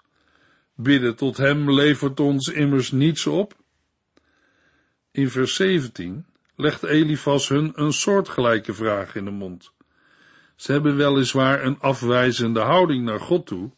Bidden 0.74 1.16
tot 1.16 1.36
Hem 1.36 1.72
levert 1.72 2.20
ons 2.20 2.48
immers 2.48 2.90
niets 2.90 3.26
op. 3.26 3.54
In 5.10 5.30
vers 5.30 5.54
17 5.54 6.26
legt 6.56 6.82
Elifas 6.82 7.48
hun 7.48 7.72
een 7.74 7.92
soortgelijke 7.92 8.74
vraag 8.74 9.14
in 9.14 9.24
de 9.24 9.30
mond. 9.30 9.72
Ze 10.60 10.72
hebben 10.72 10.96
weliswaar 10.96 11.64
een 11.64 11.80
afwijzende 11.80 12.60
houding 12.60 13.04
naar 13.04 13.20
God 13.20 13.46
toe, 13.46 13.70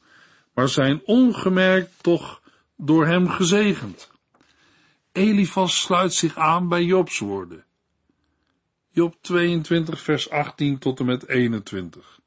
maar 0.55 0.69
zijn 0.69 1.01
ongemerkt 1.05 1.91
toch 2.01 2.43
door 2.77 3.07
hem 3.07 3.29
gezegend. 3.29 4.11
Elifas 5.13 5.81
sluit 5.81 6.15
zich 6.15 6.37
aan 6.37 6.69
bij 6.69 6.85
Jobs 6.85 7.19
woorden. 7.19 7.65
Job 8.91 9.15
22 9.21 10.01
vers 10.01 10.31
18 10.31 10.79
tot 10.79 11.01
en 11.01 11.07
met 11.07 11.29
21. 11.29 12.21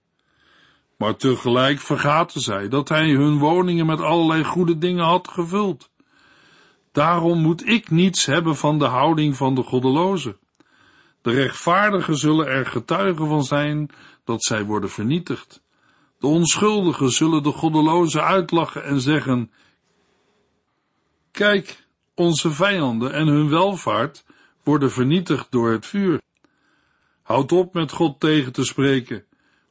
Maar 0.97 1.15
tegelijk 1.15 1.79
vergaten 1.79 2.41
zij 2.41 2.69
dat 2.69 2.89
hij 2.89 3.09
hun 3.09 3.37
woningen 3.37 3.85
met 3.85 4.01
allerlei 4.01 4.43
goede 4.43 4.77
dingen 4.77 5.05
had 5.05 5.27
gevuld. 5.27 5.89
Daarom 6.91 7.41
moet 7.41 7.67
ik 7.67 7.89
niets 7.89 8.25
hebben 8.25 8.55
van 8.55 8.79
de 8.79 8.85
houding 8.85 9.35
van 9.35 9.55
de 9.55 9.63
goddelozen. 9.63 10.37
De 11.21 11.31
rechtvaardigen 11.31 12.17
zullen 12.17 12.47
er 12.47 12.65
getuigen 12.65 13.27
van 13.27 13.43
zijn 13.43 13.89
dat 14.25 14.43
zij 14.43 14.65
worden 14.65 14.89
vernietigd. 14.89 15.63
De 16.19 16.27
onschuldigen 16.27 17.09
zullen 17.09 17.43
de 17.43 17.51
goddelozen 17.51 18.23
uitlachen 18.23 18.83
en 18.83 19.01
zeggen, 19.01 19.51
Kijk, 21.31 21.87
onze 22.13 22.51
vijanden 22.51 23.13
en 23.13 23.27
hun 23.27 23.49
welvaart 23.49 24.25
worden 24.63 24.91
vernietigd 24.91 25.51
door 25.51 25.71
het 25.71 25.85
vuur. 25.85 26.21
Houd 27.21 27.51
op 27.51 27.73
met 27.73 27.91
God 27.91 28.19
tegen 28.19 28.51
te 28.51 28.63
spreken. 28.63 29.23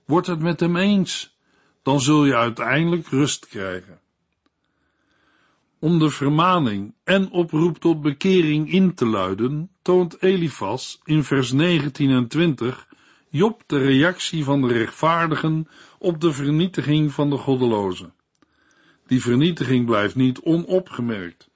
Word 0.04 0.26
het 0.26 0.40
met 0.40 0.60
hem 0.60 0.76
eens. 0.76 1.36
Dan 1.82 2.00
zul 2.00 2.24
je 2.24 2.36
uiteindelijk 2.36 3.08
rust 3.08 3.46
krijgen. 3.46 4.00
Om 5.78 5.98
de 5.98 6.10
vermaning 6.10 6.94
en 7.04 7.30
oproep 7.30 7.78
tot 7.78 8.02
bekering 8.02 8.72
in 8.72 8.94
te 8.94 9.06
luiden, 9.06 9.70
toont 9.82 10.22
Elifas 10.22 11.00
in 11.04 11.24
vers 11.24 11.52
19 11.52 12.10
en 12.10 12.28
20 12.28 12.88
Job 13.36 13.62
de 13.66 13.78
reactie 13.78 14.44
van 14.44 14.60
de 14.60 14.72
rechtvaardigen 14.72 15.68
op 15.98 16.20
de 16.20 16.32
vernietiging 16.32 17.12
van 17.12 17.30
de 17.30 17.36
goddelozen. 17.36 18.14
Die 19.06 19.22
vernietiging 19.22 19.86
blijft 19.86 20.14
niet 20.14 20.40
onopgemerkt, 20.40 21.50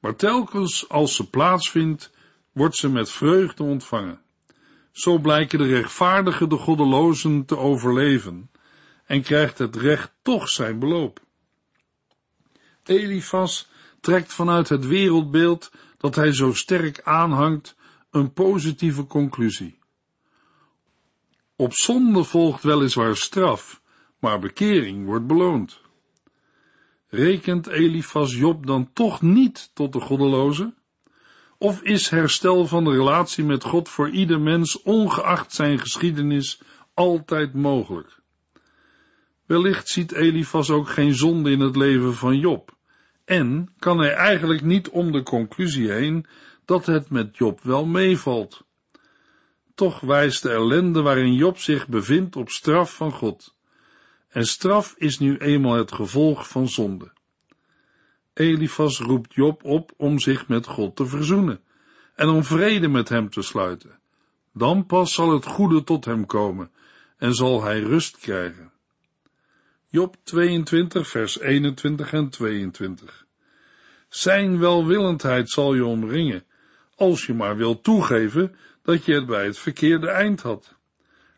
maar 0.00 0.16
telkens 0.16 0.88
als 0.88 1.14
ze 1.14 1.30
plaatsvindt, 1.30 2.10
wordt 2.52 2.76
ze 2.76 2.88
met 2.88 3.10
vreugde 3.10 3.62
ontvangen. 3.62 4.20
Zo 4.92 5.18
blijken 5.18 5.58
de 5.58 5.66
rechtvaardigen 5.66 6.48
de 6.48 6.56
goddelozen 6.56 7.44
te 7.44 7.56
overleven 7.56 8.50
en 9.06 9.22
krijgt 9.22 9.58
het 9.58 9.76
recht 9.76 10.12
toch 10.22 10.48
zijn 10.48 10.78
beloop. 10.78 11.20
Elifas 12.82 13.68
trekt 14.00 14.32
vanuit 14.32 14.68
het 14.68 14.86
wereldbeeld 14.86 15.72
dat 15.98 16.14
hij 16.14 16.32
zo 16.32 16.52
sterk 16.52 17.00
aanhangt 17.02 17.76
een 18.10 18.32
positieve 18.32 19.06
conclusie. 19.06 19.82
Op 21.56 21.74
zonde 21.74 22.24
volgt 22.24 22.62
weliswaar 22.62 23.16
straf, 23.16 23.80
maar 24.18 24.38
bekering 24.38 25.06
wordt 25.06 25.26
beloond. 25.26 25.80
Rekent 27.08 27.66
Elifas 27.66 28.34
Job 28.34 28.66
dan 28.66 28.92
toch 28.92 29.22
niet 29.22 29.70
tot 29.74 29.92
de 29.92 30.00
goddeloze? 30.00 30.74
Of 31.58 31.82
is 31.82 32.08
herstel 32.08 32.66
van 32.66 32.84
de 32.84 32.90
relatie 32.90 33.44
met 33.44 33.64
God 33.64 33.88
voor 33.88 34.10
ieder 34.10 34.40
mens, 34.40 34.82
ongeacht 34.82 35.52
zijn 35.52 35.78
geschiedenis, 35.78 36.60
altijd 36.94 37.54
mogelijk? 37.54 38.20
Wellicht 39.46 39.88
ziet 39.88 40.12
Elifas 40.12 40.70
ook 40.70 40.88
geen 40.88 41.14
zonde 41.14 41.50
in 41.50 41.60
het 41.60 41.76
leven 41.76 42.14
van 42.14 42.38
Job, 42.38 42.76
en 43.24 43.74
kan 43.78 43.98
hij 43.98 44.12
eigenlijk 44.12 44.62
niet 44.62 44.88
om 44.88 45.12
de 45.12 45.22
conclusie 45.22 45.92
heen 45.92 46.26
dat 46.64 46.86
het 46.86 47.10
met 47.10 47.36
Job 47.36 47.60
wel 47.62 47.86
meevalt. 47.86 48.63
Toch 49.74 50.00
wijst 50.00 50.42
de 50.42 50.50
ellende 50.50 51.02
waarin 51.02 51.34
Job 51.34 51.58
zich 51.58 51.88
bevindt 51.88 52.36
op 52.36 52.50
straf 52.50 52.94
van 52.94 53.12
God. 53.12 53.54
En 54.28 54.44
straf 54.44 54.94
is 54.96 55.18
nu 55.18 55.36
eenmaal 55.36 55.74
het 55.74 55.92
gevolg 55.92 56.48
van 56.48 56.68
zonde. 56.68 57.12
Elifas 58.34 58.98
roept 58.98 59.34
Job 59.34 59.64
op 59.64 59.92
om 59.96 60.18
zich 60.18 60.48
met 60.48 60.66
God 60.66 60.96
te 60.96 61.06
verzoenen 61.06 61.60
en 62.14 62.28
om 62.28 62.44
vrede 62.44 62.88
met 62.88 63.08
hem 63.08 63.30
te 63.30 63.42
sluiten. 63.42 63.98
Dan 64.52 64.86
pas 64.86 65.14
zal 65.14 65.32
het 65.32 65.46
goede 65.46 65.84
tot 65.84 66.04
hem 66.04 66.26
komen 66.26 66.70
en 67.16 67.34
zal 67.34 67.62
hij 67.62 67.80
rust 67.80 68.18
krijgen. 68.18 68.72
Job 69.88 70.16
22, 70.22 71.08
vers 71.08 71.40
21 71.40 72.12
en 72.12 72.28
22. 72.28 73.26
Zijn 74.08 74.58
welwillendheid 74.58 75.50
zal 75.50 75.74
je 75.74 75.84
omringen, 75.84 76.44
als 76.94 77.26
je 77.26 77.34
maar 77.34 77.56
wilt 77.56 77.82
toegeven 77.82 78.56
dat 78.84 79.04
je 79.04 79.14
het 79.14 79.26
bij 79.26 79.44
het 79.44 79.58
verkeerde 79.58 80.08
eind 80.08 80.40
had. 80.40 80.74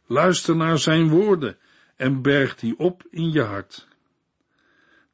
Luister 0.06 0.56
naar 0.56 0.78
zijn 0.78 1.08
woorden 1.08 1.58
en 1.96 2.22
berg 2.22 2.56
die 2.56 2.78
op 2.78 3.02
in 3.10 3.32
je 3.32 3.42
hart. 3.42 3.86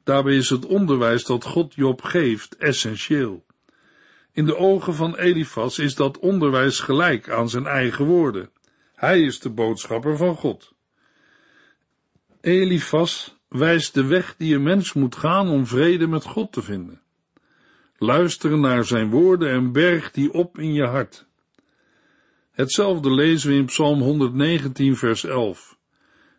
Daarbij 0.03 0.35
is 0.35 0.49
het 0.49 0.65
onderwijs 0.65 1.25
dat 1.25 1.43
God 1.43 1.73
Job 1.73 2.01
geeft 2.01 2.57
essentieel. 2.57 3.45
In 4.31 4.45
de 4.45 4.57
ogen 4.57 4.93
van 4.93 5.15
Elifas 5.15 5.79
is 5.79 5.95
dat 5.95 6.19
onderwijs 6.19 6.79
gelijk 6.79 7.29
aan 7.29 7.49
zijn 7.49 7.65
eigen 7.65 8.05
woorden. 8.05 8.49
Hij 8.95 9.21
is 9.21 9.39
de 9.39 9.49
boodschapper 9.49 10.17
van 10.17 10.35
God. 10.35 10.73
Elifas 12.41 13.37
wijst 13.47 13.93
de 13.93 14.05
weg 14.05 14.35
die 14.37 14.55
een 14.55 14.63
mens 14.63 14.93
moet 14.93 15.15
gaan 15.15 15.49
om 15.49 15.67
vrede 15.67 16.07
met 16.07 16.23
God 16.23 16.51
te 16.51 16.61
vinden. 16.61 17.01
Luister 17.97 18.57
naar 18.57 18.85
zijn 18.85 19.09
woorden 19.09 19.49
en 19.49 19.71
berg 19.71 20.11
die 20.11 20.33
op 20.33 20.57
in 20.57 20.73
je 20.73 20.85
hart. 20.85 21.25
Hetzelfde 22.53 23.11
lezen 23.11 23.49
we 23.49 23.55
in 23.55 23.65
Psalm 23.65 24.01
119, 24.01 24.95
vers 24.95 25.23
11. 25.23 25.77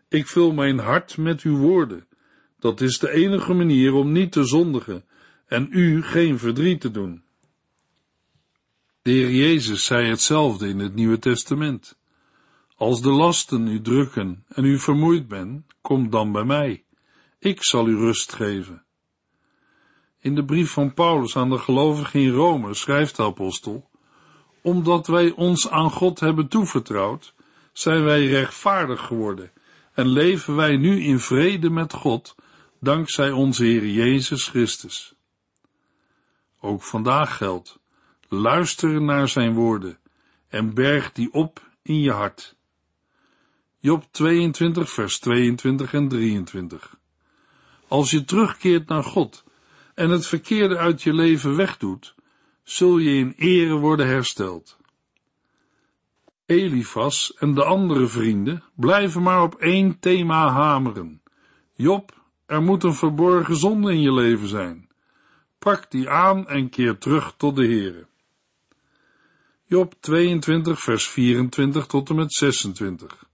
Ik 0.08 0.26
vul 0.26 0.52
mijn 0.52 0.78
hart 0.78 1.16
met 1.16 1.42
uw 1.42 1.56
woorden. 1.56 2.06
Dat 2.58 2.80
is 2.80 2.98
de 2.98 3.10
enige 3.10 3.52
manier 3.52 3.92
om 3.92 4.12
niet 4.12 4.32
te 4.32 4.44
zondigen 4.44 5.04
en 5.46 5.68
u 5.70 6.02
geen 6.02 6.38
verdriet 6.38 6.80
te 6.80 6.90
doen. 6.90 7.22
De 9.02 9.10
Heer 9.10 9.30
Jezus 9.30 9.84
zei 9.84 10.08
hetzelfde 10.08 10.68
in 10.68 10.78
het 10.78 10.94
Nieuwe 10.94 11.18
Testament. 11.18 11.98
Als 12.76 13.02
de 13.02 13.10
lasten 13.10 13.66
u 13.66 13.80
drukken 13.80 14.44
en 14.48 14.64
u 14.64 14.78
vermoeid 14.78 15.28
bent, 15.28 15.64
kom 15.80 16.10
dan 16.10 16.32
bij 16.32 16.44
mij. 16.44 16.84
Ik 17.38 17.64
zal 17.64 17.88
u 17.88 17.96
rust 17.96 18.32
geven. 18.32 18.84
In 20.20 20.34
de 20.34 20.44
brief 20.44 20.70
van 20.70 20.94
Paulus 20.94 21.36
aan 21.36 21.50
de 21.50 21.58
gelovigen 21.58 22.20
in 22.20 22.30
Rome 22.30 22.74
schrijft 22.74 23.16
de 23.16 23.22
apostel, 23.22 23.90
omdat 24.64 25.06
wij 25.06 25.30
ons 25.30 25.70
aan 25.70 25.90
God 25.90 26.20
hebben 26.20 26.48
toevertrouwd, 26.48 27.34
zijn 27.72 28.04
wij 28.04 28.26
rechtvaardig 28.26 29.00
geworden 29.06 29.50
en 29.92 30.06
leven 30.06 30.56
wij 30.56 30.76
nu 30.76 31.02
in 31.02 31.18
vrede 31.18 31.70
met 31.70 31.92
God, 31.92 32.34
dankzij 32.80 33.30
onze 33.30 33.64
Heer 33.64 33.86
Jezus 33.86 34.48
Christus. 34.48 35.14
Ook 36.60 36.82
vandaag 36.82 37.36
geldt, 37.36 37.78
luister 38.28 39.02
naar 39.02 39.28
zijn 39.28 39.54
woorden 39.54 39.98
en 40.48 40.74
berg 40.74 41.12
die 41.12 41.32
op 41.32 41.70
in 41.82 42.00
je 42.00 42.12
hart. 42.12 42.56
Job 43.78 44.04
22 44.10 44.90
vers 44.90 45.18
22 45.18 45.92
en 45.92 46.08
23 46.08 46.96
Als 47.88 48.10
je 48.10 48.24
terugkeert 48.24 48.88
naar 48.88 49.04
God 49.04 49.44
en 49.94 50.10
het 50.10 50.26
verkeerde 50.26 50.76
uit 50.76 51.02
je 51.02 51.12
leven 51.12 51.56
wegdoet, 51.56 52.14
zul 52.64 52.98
je 52.98 53.18
in 53.18 53.34
ere 53.36 53.74
worden 53.74 54.06
hersteld. 54.06 54.76
Elifas 56.46 57.34
en 57.34 57.54
de 57.54 57.64
andere 57.64 58.06
vrienden 58.06 58.62
blijven 58.74 59.22
maar 59.22 59.42
op 59.42 59.54
één 59.54 59.98
thema 59.98 60.50
hameren. 60.50 61.22
Job, 61.74 62.22
er 62.46 62.62
moet 62.62 62.82
een 62.82 62.94
verborgen 62.94 63.56
zonde 63.56 63.92
in 63.92 64.00
je 64.00 64.12
leven 64.12 64.48
zijn. 64.48 64.88
Pak 65.58 65.90
die 65.90 66.08
aan 66.08 66.48
en 66.48 66.70
keer 66.70 66.98
terug 66.98 67.34
tot 67.36 67.56
de 67.56 67.64
Heere. 67.64 68.06
Job 69.64 69.94
22 70.00 70.80
vers 70.80 71.08
24 71.08 71.86
tot 71.86 72.08
en 72.08 72.16
met 72.16 72.32
26 72.32 73.24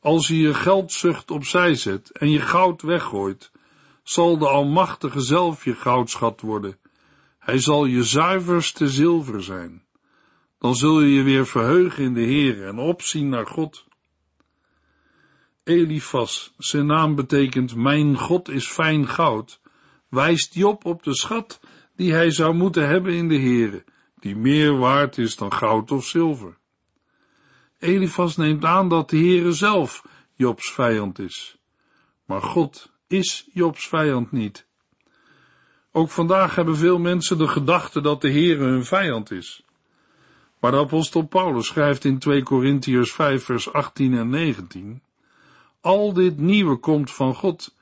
Als 0.00 0.28
je 0.28 0.38
je 0.38 0.54
geldzucht 0.54 1.30
opzij 1.30 1.74
zet 1.74 2.10
en 2.10 2.30
je 2.30 2.40
goud 2.40 2.82
weggooit, 2.82 3.50
zal 4.02 4.38
de 4.38 4.48
Almachtige 4.48 5.20
zelf 5.20 5.64
je 5.64 5.74
goudschat 5.74 6.40
worden. 6.40 6.78
Hij 7.44 7.58
zal 7.58 7.84
je 7.84 8.04
zuiverste 8.04 8.88
zilver 8.88 9.42
zijn. 9.42 9.82
Dan 10.58 10.74
zul 10.74 11.00
je 11.00 11.14
je 11.14 11.22
weer 11.22 11.46
verheugen 11.46 12.04
in 12.04 12.14
de 12.14 12.20
Heer 12.20 12.66
en 12.66 12.78
opzien 12.78 13.28
naar 13.28 13.46
God. 13.46 13.86
Elifas, 15.64 16.54
zijn 16.58 16.86
naam 16.86 17.14
betekent 17.14 17.74
mijn 17.74 18.18
God 18.18 18.48
is 18.48 18.66
fijn 18.66 19.08
goud, 19.08 19.60
wijst 20.08 20.54
Job 20.54 20.84
op 20.84 21.02
de 21.02 21.14
schat 21.14 21.60
die 21.96 22.12
hij 22.12 22.30
zou 22.30 22.54
moeten 22.54 22.88
hebben 22.88 23.12
in 23.12 23.28
de 23.28 23.38
Heere, 23.38 23.84
die 24.18 24.36
meer 24.36 24.76
waard 24.78 25.18
is 25.18 25.36
dan 25.36 25.52
goud 25.52 25.90
of 25.90 26.06
zilver. 26.06 26.58
Elifas 27.78 28.36
neemt 28.36 28.64
aan 28.64 28.88
dat 28.88 29.10
de 29.10 29.16
Heere 29.16 29.52
zelf 29.52 30.06
Jobs 30.34 30.72
vijand 30.72 31.18
is. 31.18 31.58
Maar 32.24 32.42
God 32.42 32.92
is 33.06 33.48
Jobs 33.52 33.88
vijand 33.88 34.32
niet. 34.32 34.66
Ook 35.96 36.10
vandaag 36.10 36.54
hebben 36.54 36.76
veel 36.76 36.98
mensen 36.98 37.38
de 37.38 37.48
gedachte 37.48 38.00
dat 38.00 38.20
de 38.20 38.30
Heere 38.30 38.64
hun 38.64 38.84
vijand 38.84 39.30
is. 39.30 39.64
Maar 40.60 40.70
de 40.70 40.78
apostel 40.78 41.22
Paulus 41.22 41.66
schrijft 41.66 42.04
in 42.04 42.18
2 42.18 42.42
Korintiërs 42.42 43.12
5 43.12 43.44
vers 43.44 43.72
18 43.72 44.16
en 44.16 44.28
19 44.28 45.02
Al 45.80 46.12
dit 46.12 46.38
nieuwe 46.38 46.76
komt 46.76 47.10
van 47.10 47.34
God, 47.34 47.74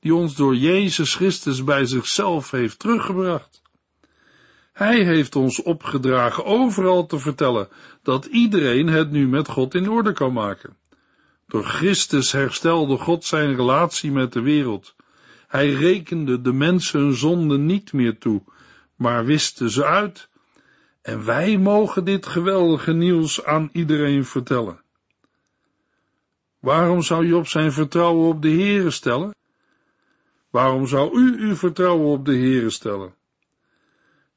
die 0.00 0.14
ons 0.14 0.34
door 0.34 0.56
Jezus 0.56 1.14
Christus 1.14 1.64
bij 1.64 1.84
zichzelf 1.84 2.50
heeft 2.50 2.78
teruggebracht. 2.78 3.62
Hij 4.72 5.04
heeft 5.04 5.36
ons 5.36 5.62
opgedragen 5.62 6.44
overal 6.44 7.06
te 7.06 7.18
vertellen 7.18 7.68
dat 8.02 8.24
iedereen 8.24 8.86
het 8.86 9.10
nu 9.10 9.28
met 9.28 9.48
God 9.48 9.74
in 9.74 9.90
orde 9.90 10.12
kan 10.12 10.32
maken. 10.32 10.76
Door 11.46 11.64
Christus 11.64 12.32
herstelde 12.32 12.96
God 12.96 13.24
zijn 13.24 13.56
relatie 13.56 14.10
met 14.10 14.32
de 14.32 14.40
wereld. 14.40 14.94
Hij 15.50 15.72
rekende 15.72 16.40
de 16.40 16.52
mensen 16.52 17.00
hun 17.00 17.14
zonden 17.14 17.66
niet 17.66 17.92
meer 17.92 18.18
toe, 18.18 18.42
maar 18.96 19.24
wiste 19.24 19.70
ze 19.70 19.84
uit. 19.84 20.28
En 21.02 21.24
wij 21.24 21.58
mogen 21.58 22.04
dit 22.04 22.26
geweldige 22.26 22.92
nieuws 22.92 23.44
aan 23.44 23.68
iedereen 23.72 24.24
vertellen. 24.24 24.82
Waarom 26.58 27.02
zou 27.02 27.26
Job 27.26 27.46
zijn 27.46 27.72
vertrouwen 27.72 28.28
op 28.28 28.42
de 28.42 28.50
Heere 28.50 28.90
stellen? 28.90 29.34
Waarom 30.50 30.86
zou 30.86 31.18
u 31.18 31.48
uw 31.48 31.54
vertrouwen 31.54 32.06
op 32.06 32.24
de 32.24 32.36
Heere 32.36 32.70
stellen? 32.70 33.14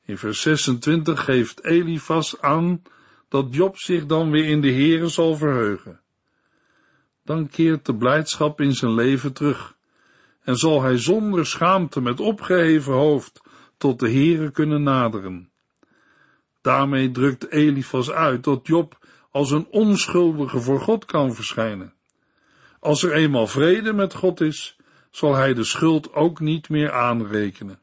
In 0.05 0.17
vers 0.17 0.41
26 0.41 1.23
geeft 1.23 1.63
Elifas 1.63 2.41
aan 2.41 2.81
dat 3.29 3.47
Job 3.55 3.77
zich 3.77 4.05
dan 4.05 4.31
weer 4.31 4.45
in 4.45 4.61
de 4.61 4.71
Heere 4.71 5.07
zal 5.07 5.35
verheugen. 5.35 6.01
Dan 7.23 7.49
keert 7.49 7.85
de 7.85 7.95
blijdschap 7.95 8.61
in 8.61 8.73
zijn 8.73 8.93
leven 8.93 9.33
terug 9.33 9.75
en 10.43 10.55
zal 10.55 10.81
hij 10.81 10.97
zonder 10.97 11.45
schaamte 11.45 12.01
met 12.01 12.19
opgeheven 12.19 12.93
hoofd 12.93 13.41
tot 13.77 13.99
de 13.99 14.09
Heere 14.09 14.51
kunnen 14.51 14.83
naderen. 14.83 15.51
Daarmee 16.61 17.11
drukt 17.11 17.49
Elifas 17.51 18.11
uit 18.11 18.43
dat 18.43 18.67
Job 18.67 18.97
als 19.31 19.51
een 19.51 19.67
onschuldige 19.69 20.59
voor 20.59 20.81
God 20.81 21.05
kan 21.05 21.35
verschijnen. 21.35 21.93
Als 22.79 23.03
er 23.03 23.13
eenmaal 23.13 23.47
vrede 23.47 23.93
met 23.93 24.13
God 24.13 24.41
is, 24.41 24.77
zal 25.11 25.35
hij 25.35 25.53
de 25.53 25.63
schuld 25.63 26.13
ook 26.13 26.39
niet 26.39 26.69
meer 26.69 26.91
aanrekenen. 26.91 27.79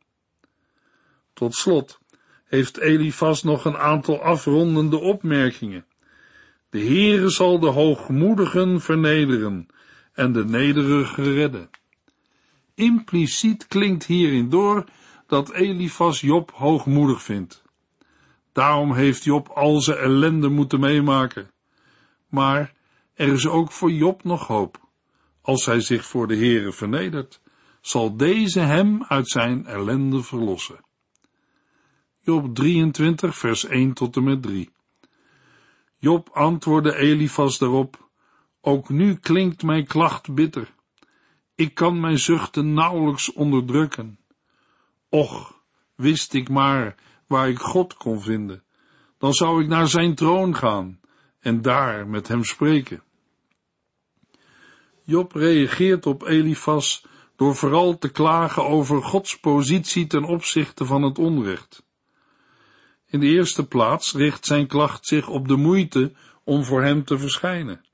Tot 1.32 1.54
slot 1.54 2.00
heeft 2.44 2.76
Elifas 2.76 3.42
nog 3.42 3.64
een 3.64 3.76
aantal 3.76 4.22
afrondende 4.22 4.98
opmerkingen. 4.98 5.84
De 6.70 6.78
Heere 6.78 7.28
zal 7.28 7.58
de 7.58 7.66
hoogmoedigen 7.66 8.80
vernederen 8.80 9.66
en 10.12 10.32
de 10.32 10.44
nederigen 10.44 11.34
redden. 11.34 11.70
Impliciet 12.80 13.66
klinkt 13.66 14.06
hierin 14.06 14.48
door 14.48 14.84
dat 15.26 15.52
Elifas 15.52 16.20
Job 16.20 16.50
hoogmoedig 16.50 17.22
vindt. 17.22 17.62
Daarom 18.52 18.94
heeft 18.94 19.24
Job 19.24 19.48
al 19.48 19.80
zijn 19.80 19.98
ellende 19.98 20.48
moeten 20.48 20.80
meemaken. 20.80 21.50
Maar 22.28 22.74
er 23.14 23.28
is 23.28 23.46
ook 23.46 23.72
voor 23.72 23.90
Job 23.90 24.24
nog 24.24 24.46
hoop. 24.46 24.88
Als 25.42 25.66
hij 25.66 25.80
zich 25.80 26.04
voor 26.04 26.26
de 26.26 26.36
Heere 26.36 26.72
vernedert, 26.72 27.40
zal 27.80 28.16
deze 28.16 28.60
hem 28.60 29.04
uit 29.04 29.28
zijn 29.28 29.66
ellende 29.66 30.22
verlossen. 30.22 30.84
Job 32.20 32.54
23, 32.54 33.36
vers 33.36 33.64
1 33.64 33.92
tot 33.92 34.16
en 34.16 34.24
met 34.24 34.42
3. 34.42 34.70
Job 35.98 36.28
antwoordde 36.32 36.96
Elifas 36.96 37.58
daarop, 37.58 38.08
ook 38.60 38.88
nu 38.88 39.14
klinkt 39.14 39.62
mijn 39.62 39.86
klacht 39.86 40.34
bitter. 40.34 40.78
Ik 41.60 41.74
kan 41.74 42.00
mijn 42.00 42.18
zuchten 42.18 42.72
nauwelijks 42.72 43.32
onderdrukken. 43.32 44.18
Och, 45.08 45.54
wist 45.94 46.34
ik 46.34 46.48
maar 46.48 46.94
waar 47.26 47.48
ik 47.48 47.58
God 47.58 47.94
kon 47.94 48.20
vinden, 48.20 48.62
dan 49.18 49.34
zou 49.34 49.62
ik 49.62 49.68
naar 49.68 49.88
zijn 49.88 50.14
troon 50.14 50.56
gaan 50.56 51.00
en 51.40 51.62
daar 51.62 52.06
met 52.06 52.28
hem 52.28 52.44
spreken. 52.44 53.02
Job 55.04 55.32
reageert 55.32 56.06
op 56.06 56.22
Elifas 56.22 57.06
door 57.36 57.56
vooral 57.56 57.98
te 57.98 58.08
klagen 58.10 58.66
over 58.66 59.02
Gods 59.02 59.38
positie 59.40 60.06
ten 60.06 60.24
opzichte 60.24 60.84
van 60.84 61.02
het 61.02 61.18
onrecht. 61.18 61.82
In 63.06 63.20
de 63.20 63.26
eerste 63.26 63.66
plaats 63.66 64.12
richt 64.12 64.46
zijn 64.46 64.66
klacht 64.66 65.06
zich 65.06 65.28
op 65.28 65.48
de 65.48 65.56
moeite 65.56 66.12
om 66.44 66.64
voor 66.64 66.82
hem 66.82 67.04
te 67.04 67.18
verschijnen. 67.18 67.84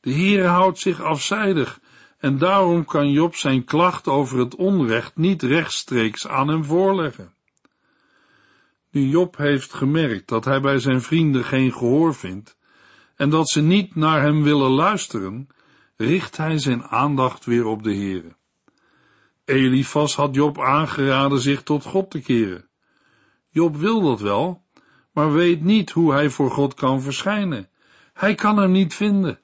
De 0.00 0.10
Heer 0.10 0.46
houdt 0.46 0.78
zich 0.78 1.02
afzijdig 1.02 1.80
en 2.18 2.38
daarom 2.38 2.84
kan 2.84 3.10
Job 3.10 3.34
zijn 3.34 3.64
klacht 3.64 4.08
over 4.08 4.38
het 4.38 4.54
onrecht 4.54 5.16
niet 5.16 5.42
rechtstreeks 5.42 6.28
aan 6.28 6.48
hem 6.48 6.64
voorleggen. 6.64 7.34
Nu 8.90 9.08
Job 9.08 9.36
heeft 9.36 9.74
gemerkt 9.74 10.28
dat 10.28 10.44
hij 10.44 10.60
bij 10.60 10.78
zijn 10.78 11.00
vrienden 11.02 11.44
geen 11.44 11.72
gehoor 11.72 12.14
vindt 12.14 12.56
en 13.16 13.30
dat 13.30 13.48
ze 13.48 13.60
niet 13.60 13.94
naar 13.94 14.22
hem 14.22 14.42
willen 14.42 14.70
luisteren, 14.70 15.48
richt 15.96 16.36
hij 16.36 16.58
zijn 16.58 16.84
aandacht 16.84 17.44
weer 17.44 17.66
op 17.66 17.82
de 17.82 17.94
Heere. 17.94 18.36
Elifas 19.44 20.14
had 20.14 20.34
Job 20.34 20.60
aangeraden 20.60 21.38
zich 21.40 21.62
tot 21.62 21.84
God 21.84 22.10
te 22.10 22.20
keren. 22.20 22.68
Job 23.48 23.76
wil 23.76 24.00
dat 24.00 24.20
wel, 24.20 24.62
maar 25.12 25.32
weet 25.32 25.62
niet 25.62 25.90
hoe 25.90 26.12
hij 26.12 26.30
voor 26.30 26.50
God 26.50 26.74
kan 26.74 27.02
verschijnen. 27.02 27.68
Hij 28.12 28.34
kan 28.34 28.56
hem 28.58 28.70
niet 28.70 28.94
vinden. 28.94 29.40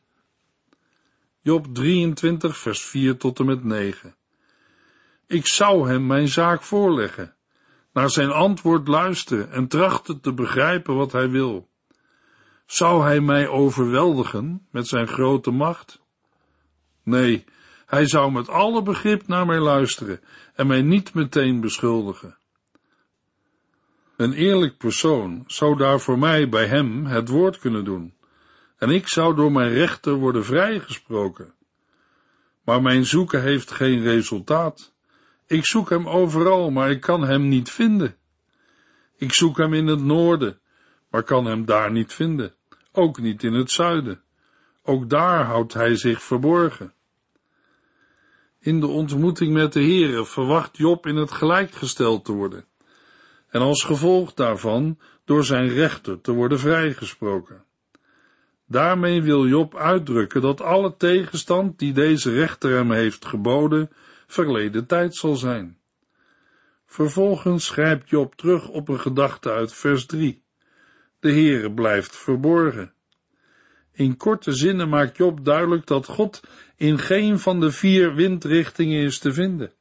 Job 1.44 1.74
23, 1.74 2.57
vers 2.57 2.83
4 2.83 3.16
tot 3.16 3.38
en 3.38 3.46
met 3.46 3.64
9. 3.64 4.14
Ik 5.26 5.46
zou 5.46 5.88
hem 5.88 6.07
mijn 6.07 6.28
zaak 6.28 6.62
voorleggen, 6.62 7.35
naar 7.92 8.11
zijn 8.11 8.30
antwoord 8.30 8.88
luisteren 8.88 9.50
en 9.50 9.68
trachten 9.68 10.20
te 10.20 10.33
begrijpen 10.33 10.94
wat 10.94 11.12
hij 11.12 11.30
wil. 11.30 11.68
Zou 12.66 13.02
hij 13.02 13.20
mij 13.20 13.48
overweldigen 13.48 14.66
met 14.70 14.87
zijn 14.87 15.09
grote 15.09 15.50
macht? 15.50 16.00
Nee, 17.02 17.44
hij 17.87 18.07
zou 18.07 18.33
met 18.33 18.48
alle 18.48 18.83
begrip 18.83 19.26
naar 19.26 19.46
mij 19.46 19.61
luisteren 19.61 20.20
en 20.54 20.66
mij 20.66 20.83
niet 20.83 21.14
meteen 21.14 21.61
beschuldigen. 21.61 22.38
Een 24.16 24.33
eerlijk 24.33 24.76
persoon 24.76 25.44
zou 25.46 25.76
daar 25.76 26.00
voor 26.00 26.18
mij 26.18 26.48
bij 26.48 26.66
hem 26.66 27.07
het 27.07 27.28
woord 27.28 27.59
kunnen 27.59 27.85
doen, 27.85 28.13
en 28.84 28.90
ik 28.90 29.08
zou 29.08 29.34
door 29.34 29.52
mijn 29.52 29.72
rechter 29.72 30.14
worden 30.14 30.44
vrijgesproken. 30.44 31.54
Maar 32.64 32.82
mijn 32.82 33.04
zoeken 33.04 33.42
heeft 33.42 33.70
geen 33.70 34.02
resultaat. 34.02 34.94
Ik 35.46 35.66
zoek 35.66 35.90
hem 35.90 36.08
overal, 36.08 36.70
maar 36.70 36.90
ik 36.90 37.00
kan 37.00 37.22
hem 37.22 37.48
niet 37.48 37.70
vinden. 37.70 38.16
Ik 39.16 39.34
zoek 39.34 39.56
hem 39.56 39.74
in 39.74 39.86
het 39.86 40.02
noorden, 40.02 40.60
maar 41.10 41.22
kan 41.22 41.44
hem 41.44 41.64
daar 41.64 41.90
niet 41.90 42.12
vinden, 42.12 42.54
ook 42.92 43.20
niet 43.20 43.42
in 43.42 43.52
het 43.52 43.70
zuiden. 43.70 44.22
Ook 44.82 45.10
daar 45.10 45.44
houdt 45.44 45.74
hij 45.74 45.96
zich 45.96 46.22
verborgen. 46.22 46.92
In 48.60 48.80
de 48.80 48.86
ontmoeting 48.86 49.52
met 49.52 49.72
de 49.72 49.80
Heere 49.80 50.24
verwacht 50.24 50.76
Job 50.76 51.06
in 51.06 51.16
het 51.16 51.30
gelijk 51.30 51.72
gesteld 51.72 52.24
te 52.24 52.32
worden, 52.32 52.64
en 53.48 53.60
als 53.60 53.82
gevolg 53.82 54.34
daarvan 54.34 54.98
door 55.24 55.44
zijn 55.44 55.68
rechter 55.68 56.20
te 56.20 56.32
worden 56.32 56.58
vrijgesproken. 56.58 57.64
Daarmee 58.66 59.22
wil 59.22 59.46
Job 59.46 59.77
uitdrukken 59.77 60.40
dat 60.40 60.61
alle 60.61 60.96
tegenstand 60.96 61.79
die 61.79 61.92
deze 61.92 62.33
rechter 62.33 62.70
hem 62.70 62.92
heeft 62.92 63.24
geboden, 63.24 63.90
verleden 64.27 64.87
tijd 64.87 65.14
zal 65.14 65.37
zijn. 65.37 65.79
Vervolgens 66.87 67.70
grijpt 67.70 68.11
Job 68.11 68.35
terug 68.35 68.68
op 68.68 68.88
een 68.88 69.00
gedachte 69.00 69.50
uit 69.50 69.72
vers 69.72 70.07
3. 70.07 70.42
De 71.20 71.31
Heere 71.31 71.72
blijft 71.72 72.16
verborgen. 72.16 72.92
In 73.92 74.16
korte 74.16 74.53
zinnen 74.53 74.88
maakt 74.88 75.16
Job 75.16 75.44
duidelijk 75.44 75.87
dat 75.87 76.07
God 76.07 76.40
in 76.77 76.98
geen 76.98 77.38
van 77.38 77.61
de 77.61 77.70
vier 77.70 78.14
windrichtingen 78.14 79.03
is 79.03 79.18
te 79.18 79.33
vinden. 79.33 79.72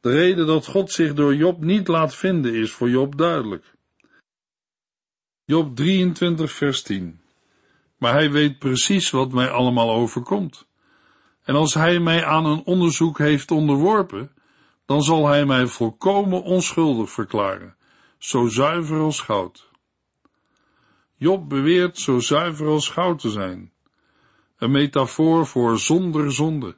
De 0.00 0.10
reden 0.10 0.46
dat 0.46 0.66
God 0.66 0.90
zich 0.90 1.14
door 1.14 1.34
Job 1.34 1.64
niet 1.64 1.88
laat 1.88 2.14
vinden 2.14 2.54
is 2.54 2.72
voor 2.72 2.90
Job 2.90 3.18
duidelijk. 3.18 3.74
Job 5.44 5.76
23 5.76 6.52
vers 6.52 6.82
10 6.82 7.21
Maar 8.02 8.12
hij 8.12 8.30
weet 8.30 8.58
precies 8.58 9.10
wat 9.10 9.32
mij 9.32 9.50
allemaal 9.50 9.90
overkomt. 9.90 10.66
En 11.42 11.54
als 11.54 11.74
hij 11.74 12.00
mij 12.00 12.24
aan 12.24 12.44
een 12.44 12.62
onderzoek 12.64 13.18
heeft 13.18 13.50
onderworpen, 13.50 14.32
dan 14.86 15.02
zal 15.02 15.26
hij 15.26 15.44
mij 15.44 15.66
volkomen 15.66 16.42
onschuldig 16.42 17.10
verklaren, 17.10 17.76
zo 18.18 18.46
zuiver 18.46 19.00
als 19.00 19.20
goud. 19.20 19.70
Job 21.16 21.48
beweert 21.48 21.98
zo 21.98 22.18
zuiver 22.18 22.66
als 22.66 22.88
goud 22.88 23.18
te 23.18 23.30
zijn. 23.30 23.72
Een 24.56 24.70
metafoor 24.70 25.46
voor 25.46 25.78
zonder 25.78 26.32
zonde. 26.32 26.76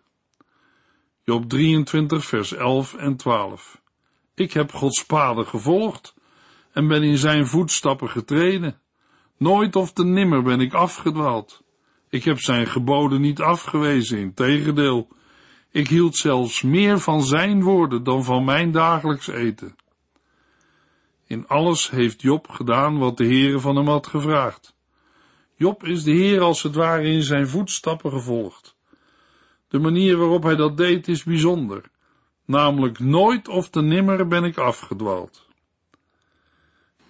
Job 1.22 1.48
23 1.48 2.24
vers 2.24 2.52
11 2.52 2.94
en 2.94 3.16
12. 3.16 3.80
Ik 4.34 4.52
heb 4.52 4.72
Gods 4.72 5.04
paden 5.04 5.46
gevolgd 5.46 6.14
en 6.72 6.88
ben 6.88 7.02
in 7.02 7.18
zijn 7.18 7.46
voetstappen 7.46 8.10
getreden. 8.10 8.82
Nooit 9.44 9.76
of 9.76 9.92
te 9.92 10.04
nimmer 10.04 10.42
ben 10.42 10.60
ik 10.60 10.74
afgedwaald. 10.74 11.62
Ik 12.08 12.24
heb 12.24 12.40
zijn 12.40 12.66
geboden 12.66 13.20
niet 13.20 13.40
afgewezen, 13.40 14.18
in 14.18 14.34
tegendeel. 14.34 15.08
Ik 15.70 15.88
hield 15.88 16.16
zelfs 16.16 16.62
meer 16.62 16.98
van 16.98 17.22
zijn 17.22 17.62
woorden 17.62 18.04
dan 18.04 18.24
van 18.24 18.44
mijn 18.44 18.72
dagelijks 18.72 19.28
eten. 19.28 19.76
In 21.26 21.48
alles 21.48 21.90
heeft 21.90 22.22
Job 22.22 22.48
gedaan 22.48 22.98
wat 22.98 23.16
de 23.16 23.24
Heere 23.24 23.60
van 23.60 23.76
hem 23.76 23.88
had 23.88 24.06
gevraagd. 24.06 24.76
Job 25.56 25.84
is 25.84 26.02
de 26.02 26.12
Heer 26.12 26.40
als 26.40 26.62
het 26.62 26.74
ware 26.74 27.02
in 27.02 27.22
zijn 27.22 27.48
voetstappen 27.48 28.10
gevolgd. 28.10 28.76
De 29.68 29.78
manier 29.78 30.16
waarop 30.16 30.42
hij 30.42 30.56
dat 30.56 30.76
deed 30.76 31.08
is 31.08 31.24
bijzonder, 31.24 31.90
namelijk 32.44 32.98
nooit 32.98 33.48
of 33.48 33.68
te 33.70 33.82
nimmer 33.82 34.28
ben 34.28 34.44
ik 34.44 34.58
afgedwaald. 34.58 35.46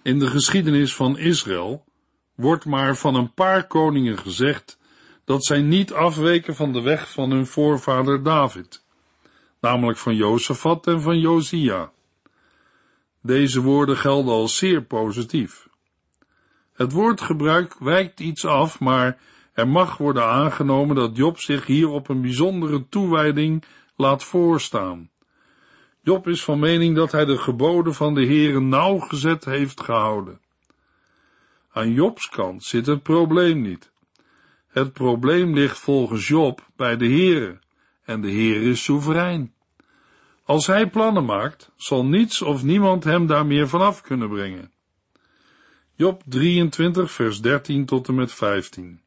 In 0.01 0.19
de 0.19 0.27
geschiedenis 0.27 0.95
van 0.95 1.17
Israël 1.17 1.85
wordt 2.35 2.65
maar 2.65 2.95
van 2.95 3.15
een 3.15 3.33
paar 3.33 3.67
koningen 3.67 4.17
gezegd 4.17 4.79
dat 5.25 5.45
zij 5.45 5.61
niet 5.61 5.93
afweken 5.93 6.55
van 6.55 6.73
de 6.73 6.81
weg 6.81 7.11
van 7.11 7.31
hun 7.31 7.47
voorvader 7.47 8.23
David, 8.23 8.83
namelijk 9.59 9.97
van 9.97 10.15
Jozefat 10.15 10.87
en 10.87 11.01
van 11.01 11.19
Josia. 11.19 11.91
Deze 13.21 13.61
woorden 13.61 13.97
gelden 13.97 14.33
als 14.33 14.57
zeer 14.57 14.83
positief. 14.83 15.67
Het 16.73 16.91
woordgebruik 16.91 17.75
wijkt 17.79 18.19
iets 18.19 18.45
af, 18.45 18.79
maar 18.79 19.17
er 19.53 19.67
mag 19.67 19.97
worden 19.97 20.25
aangenomen 20.25 20.95
dat 20.95 21.17
Job 21.17 21.39
zich 21.39 21.65
hier 21.65 21.89
op 21.89 22.09
een 22.09 22.21
bijzondere 22.21 22.89
toewijding 22.89 23.63
laat 23.95 24.23
voorstaan. 24.23 25.09
Job 26.01 26.27
is 26.27 26.43
van 26.43 26.59
mening 26.59 26.95
dat 26.95 27.11
hij 27.11 27.25
de 27.25 27.37
geboden 27.37 27.93
van 27.93 28.13
de 28.13 28.25
Heere 28.25 28.59
nauwgezet 28.59 29.45
heeft 29.45 29.81
gehouden. 29.81 30.39
Aan 31.75 31.91
Jobs 31.91 32.29
kant 32.29 32.63
zit 32.63 32.85
het 32.85 33.03
probleem 33.03 33.61
niet. 33.61 33.91
Het 34.67 34.93
probleem 34.93 35.53
ligt 35.53 35.79
volgens 35.79 36.27
Job 36.27 36.69
bij 36.75 36.97
de 36.97 37.05
Heere, 37.05 37.59
en 38.03 38.21
de 38.21 38.27
Heer 38.27 38.61
is 38.61 38.83
soeverein. 38.83 39.53
Als 40.43 40.67
hij 40.67 40.89
plannen 40.89 41.25
maakt, 41.25 41.71
zal 41.75 42.05
niets 42.05 42.41
of 42.41 42.63
niemand 42.63 43.03
hem 43.03 43.27
daar 43.27 43.45
meer 43.45 43.67
vanaf 43.67 44.01
kunnen 44.01 44.29
brengen. 44.29 44.71
Job 45.95 46.21
23, 46.25 47.11
vers 47.11 47.41
13 47.41 47.85
tot 47.85 48.07
en 48.07 48.15
met 48.15 48.31
15. 48.33 49.01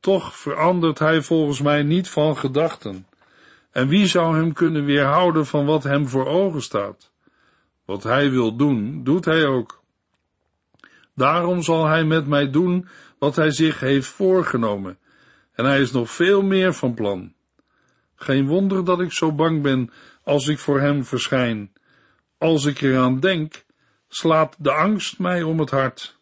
Toch 0.00 0.36
verandert 0.36 0.98
hij 0.98 1.22
volgens 1.22 1.60
mij 1.60 1.82
niet 1.82 2.08
van 2.08 2.36
gedachten. 2.36 3.06
En 3.70 3.88
wie 3.88 4.06
zou 4.06 4.36
hem 4.36 4.52
kunnen 4.52 4.84
weerhouden 4.84 5.46
van 5.46 5.66
wat 5.66 5.82
hem 5.82 6.08
voor 6.08 6.26
ogen 6.26 6.62
staat? 6.62 7.12
Wat 7.84 8.02
hij 8.02 8.30
wil 8.30 8.56
doen, 8.56 9.04
doet 9.04 9.24
hij 9.24 9.46
ook. 9.46 9.84
Daarom 11.16 11.62
zal 11.62 11.86
hij 11.86 12.04
met 12.04 12.26
mij 12.26 12.50
doen 12.50 12.88
wat 13.18 13.36
hij 13.36 13.50
zich 13.50 13.80
heeft 13.80 14.08
voorgenomen, 14.08 14.98
en 15.52 15.64
hij 15.64 15.80
is 15.80 15.92
nog 15.92 16.10
veel 16.10 16.42
meer 16.42 16.74
van 16.74 16.94
plan. 16.94 17.34
Geen 18.14 18.46
wonder 18.46 18.84
dat 18.84 19.00
ik 19.00 19.12
zo 19.12 19.32
bang 19.32 19.62
ben 19.62 19.90
als 20.22 20.48
ik 20.48 20.58
voor 20.58 20.80
hem 20.80 21.04
verschijn. 21.04 21.72
Als 22.38 22.64
ik 22.64 22.80
eraan 22.80 23.20
denk, 23.20 23.64
slaat 24.08 24.56
de 24.58 24.72
angst 24.72 25.18
mij 25.18 25.42
om 25.42 25.58
het 25.58 25.70
hart. 25.70 26.18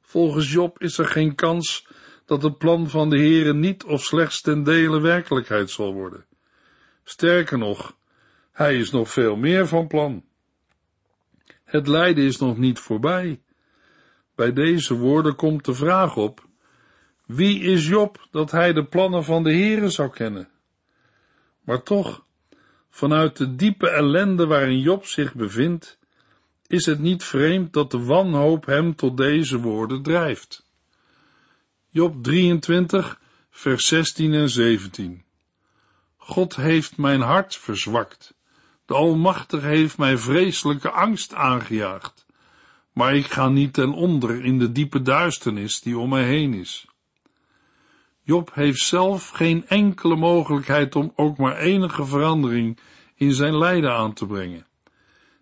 Volgens 0.00 0.52
Job 0.52 0.80
is 0.80 0.98
er 0.98 1.06
geen 1.06 1.34
kans 1.34 1.86
dat 2.24 2.42
het 2.42 2.58
plan 2.58 2.88
van 2.88 3.10
de 3.10 3.16
Heere 3.16 3.54
niet 3.54 3.84
of 3.84 4.04
slechts 4.04 4.40
ten 4.40 4.62
dele 4.62 5.00
werkelijkheid 5.00 5.70
zal 5.70 5.92
worden. 5.92 6.26
Sterker 7.04 7.58
nog, 7.58 7.96
hij 8.52 8.76
is 8.78 8.90
nog 8.90 9.10
veel 9.10 9.36
meer 9.36 9.66
van 9.66 9.86
plan. 9.86 10.24
Het 11.70 11.86
lijden 11.86 12.24
is 12.24 12.38
nog 12.38 12.56
niet 12.56 12.78
voorbij. 12.78 13.40
Bij 14.34 14.52
deze 14.52 14.94
woorden 14.94 15.36
komt 15.36 15.64
de 15.64 15.74
vraag 15.74 16.16
op: 16.16 16.46
wie 17.26 17.60
is 17.60 17.88
Job 17.88 18.28
dat 18.30 18.50
hij 18.50 18.72
de 18.72 18.84
plannen 18.84 19.24
van 19.24 19.42
de 19.42 19.52
Heere 19.52 19.88
zou 19.88 20.10
kennen? 20.10 20.48
Maar 21.64 21.82
toch, 21.82 22.24
vanuit 22.90 23.36
de 23.36 23.54
diepe 23.54 23.90
ellende 23.90 24.46
waarin 24.46 24.78
Job 24.78 25.06
zich 25.06 25.34
bevindt, 25.34 25.98
is 26.66 26.86
het 26.86 26.98
niet 26.98 27.24
vreemd 27.24 27.72
dat 27.72 27.90
de 27.90 28.04
wanhoop 28.04 28.66
hem 28.66 28.94
tot 28.94 29.16
deze 29.16 29.58
woorden 29.58 30.02
drijft. 30.02 30.66
Job 31.88 32.22
23, 32.22 33.20
vers 33.50 33.86
16 33.86 34.34
en 34.34 34.48
17. 34.48 35.24
God 36.16 36.56
heeft 36.56 36.96
mijn 36.96 37.20
hart 37.20 37.56
verzwakt. 37.56 38.34
De 38.90 38.96
Almachtige 38.96 39.66
heeft 39.66 39.98
mij 39.98 40.18
vreselijke 40.18 40.90
angst 40.90 41.34
aangejaagd. 41.34 42.26
Maar 42.92 43.14
ik 43.14 43.26
ga 43.26 43.48
niet 43.48 43.72
ten 43.72 43.92
onder 43.92 44.44
in 44.44 44.58
de 44.58 44.72
diepe 44.72 45.02
duisternis 45.02 45.80
die 45.80 45.98
om 45.98 46.08
mij 46.08 46.24
heen 46.24 46.54
is. 46.54 46.86
Job 48.22 48.54
heeft 48.54 48.80
zelf 48.80 49.28
geen 49.28 49.66
enkele 49.66 50.16
mogelijkheid 50.16 50.96
om 50.96 51.12
ook 51.16 51.36
maar 51.38 51.56
enige 51.56 52.04
verandering 52.04 52.78
in 53.14 53.32
zijn 53.32 53.58
lijden 53.58 53.92
aan 53.92 54.12
te 54.12 54.26
brengen. 54.26 54.66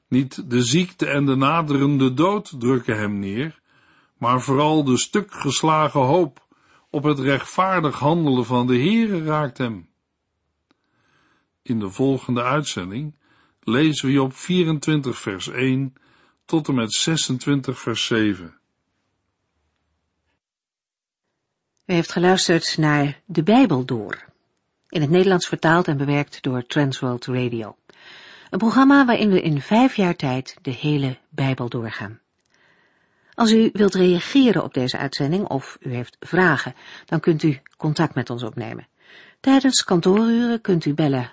Niet 0.09 0.51
de 0.51 0.63
ziekte 0.63 1.07
en 1.07 1.27
de 1.27 1.37
naderende 1.37 2.15
dood 2.15 2.61
drukken 2.61 2.99
hem 2.99 3.19
neer, 3.19 3.61
maar 4.19 4.41
vooral 4.41 4.85
de 4.85 4.99
stuk 4.99 5.33
geslagen 5.33 6.01
hoop 6.01 6.47
op 6.91 7.03
het 7.03 7.19
rechtvaardig 7.19 7.99
handelen 7.99 8.45
van 8.45 8.67
de 8.67 8.77
Heere 8.77 9.25
raakt 9.25 9.59
hem. 9.59 9.89
In 11.63 11.79
de 11.79 11.91
volgende 11.91 12.43
uitzending 12.43 13.17
lezen 13.69 14.07
we 14.07 14.13
Job 14.13 14.35
24 14.35 15.19
vers 15.19 15.49
1 15.49 15.95
tot 16.45 16.69
en 16.69 16.75
met 16.75 16.93
26 16.93 17.79
vers 17.79 18.07
7. 18.07 18.57
U 21.87 21.93
heeft 21.93 22.13
geluisterd 22.13 22.79
naar 22.79 23.21
De 23.25 23.43
Bijbel 23.43 23.85
Door, 23.85 24.25
in 24.89 25.01
het 25.01 25.11
Nederlands 25.11 25.47
vertaald 25.47 25.89
en 25.89 25.97
bewerkt 25.97 26.43
door 26.43 26.67
Transworld 26.67 27.27
Radio. 27.27 27.77
Een 28.51 28.59
programma 28.59 29.05
waarin 29.05 29.31
we 29.31 29.43
in 29.43 29.61
vijf 29.61 29.97
jaar 29.97 30.17
tijd 30.17 30.57
de 30.63 30.71
hele 30.71 31.19
Bijbel 31.29 31.69
doorgaan. 31.69 32.21
Als 33.35 33.53
u 33.53 33.71
wilt 33.73 33.95
reageren 33.95 34.65
op 34.65 34.75
deze 34.75 34.99
uitzending 34.99 35.47
of 35.47 35.79
u 35.81 35.95
heeft 35.95 36.17
vragen, 36.21 36.75
dan 37.05 37.21
kunt 37.21 37.43
u 37.43 37.61
contact 37.77 38.15
met 38.15 38.31
ons 38.31 38.43
opnemen. 38.43 38.89
Tijdens 39.41 39.85
kantooruren 39.85 40.61
kunt 40.61 40.85
u 40.85 40.95
bellen 40.95 41.33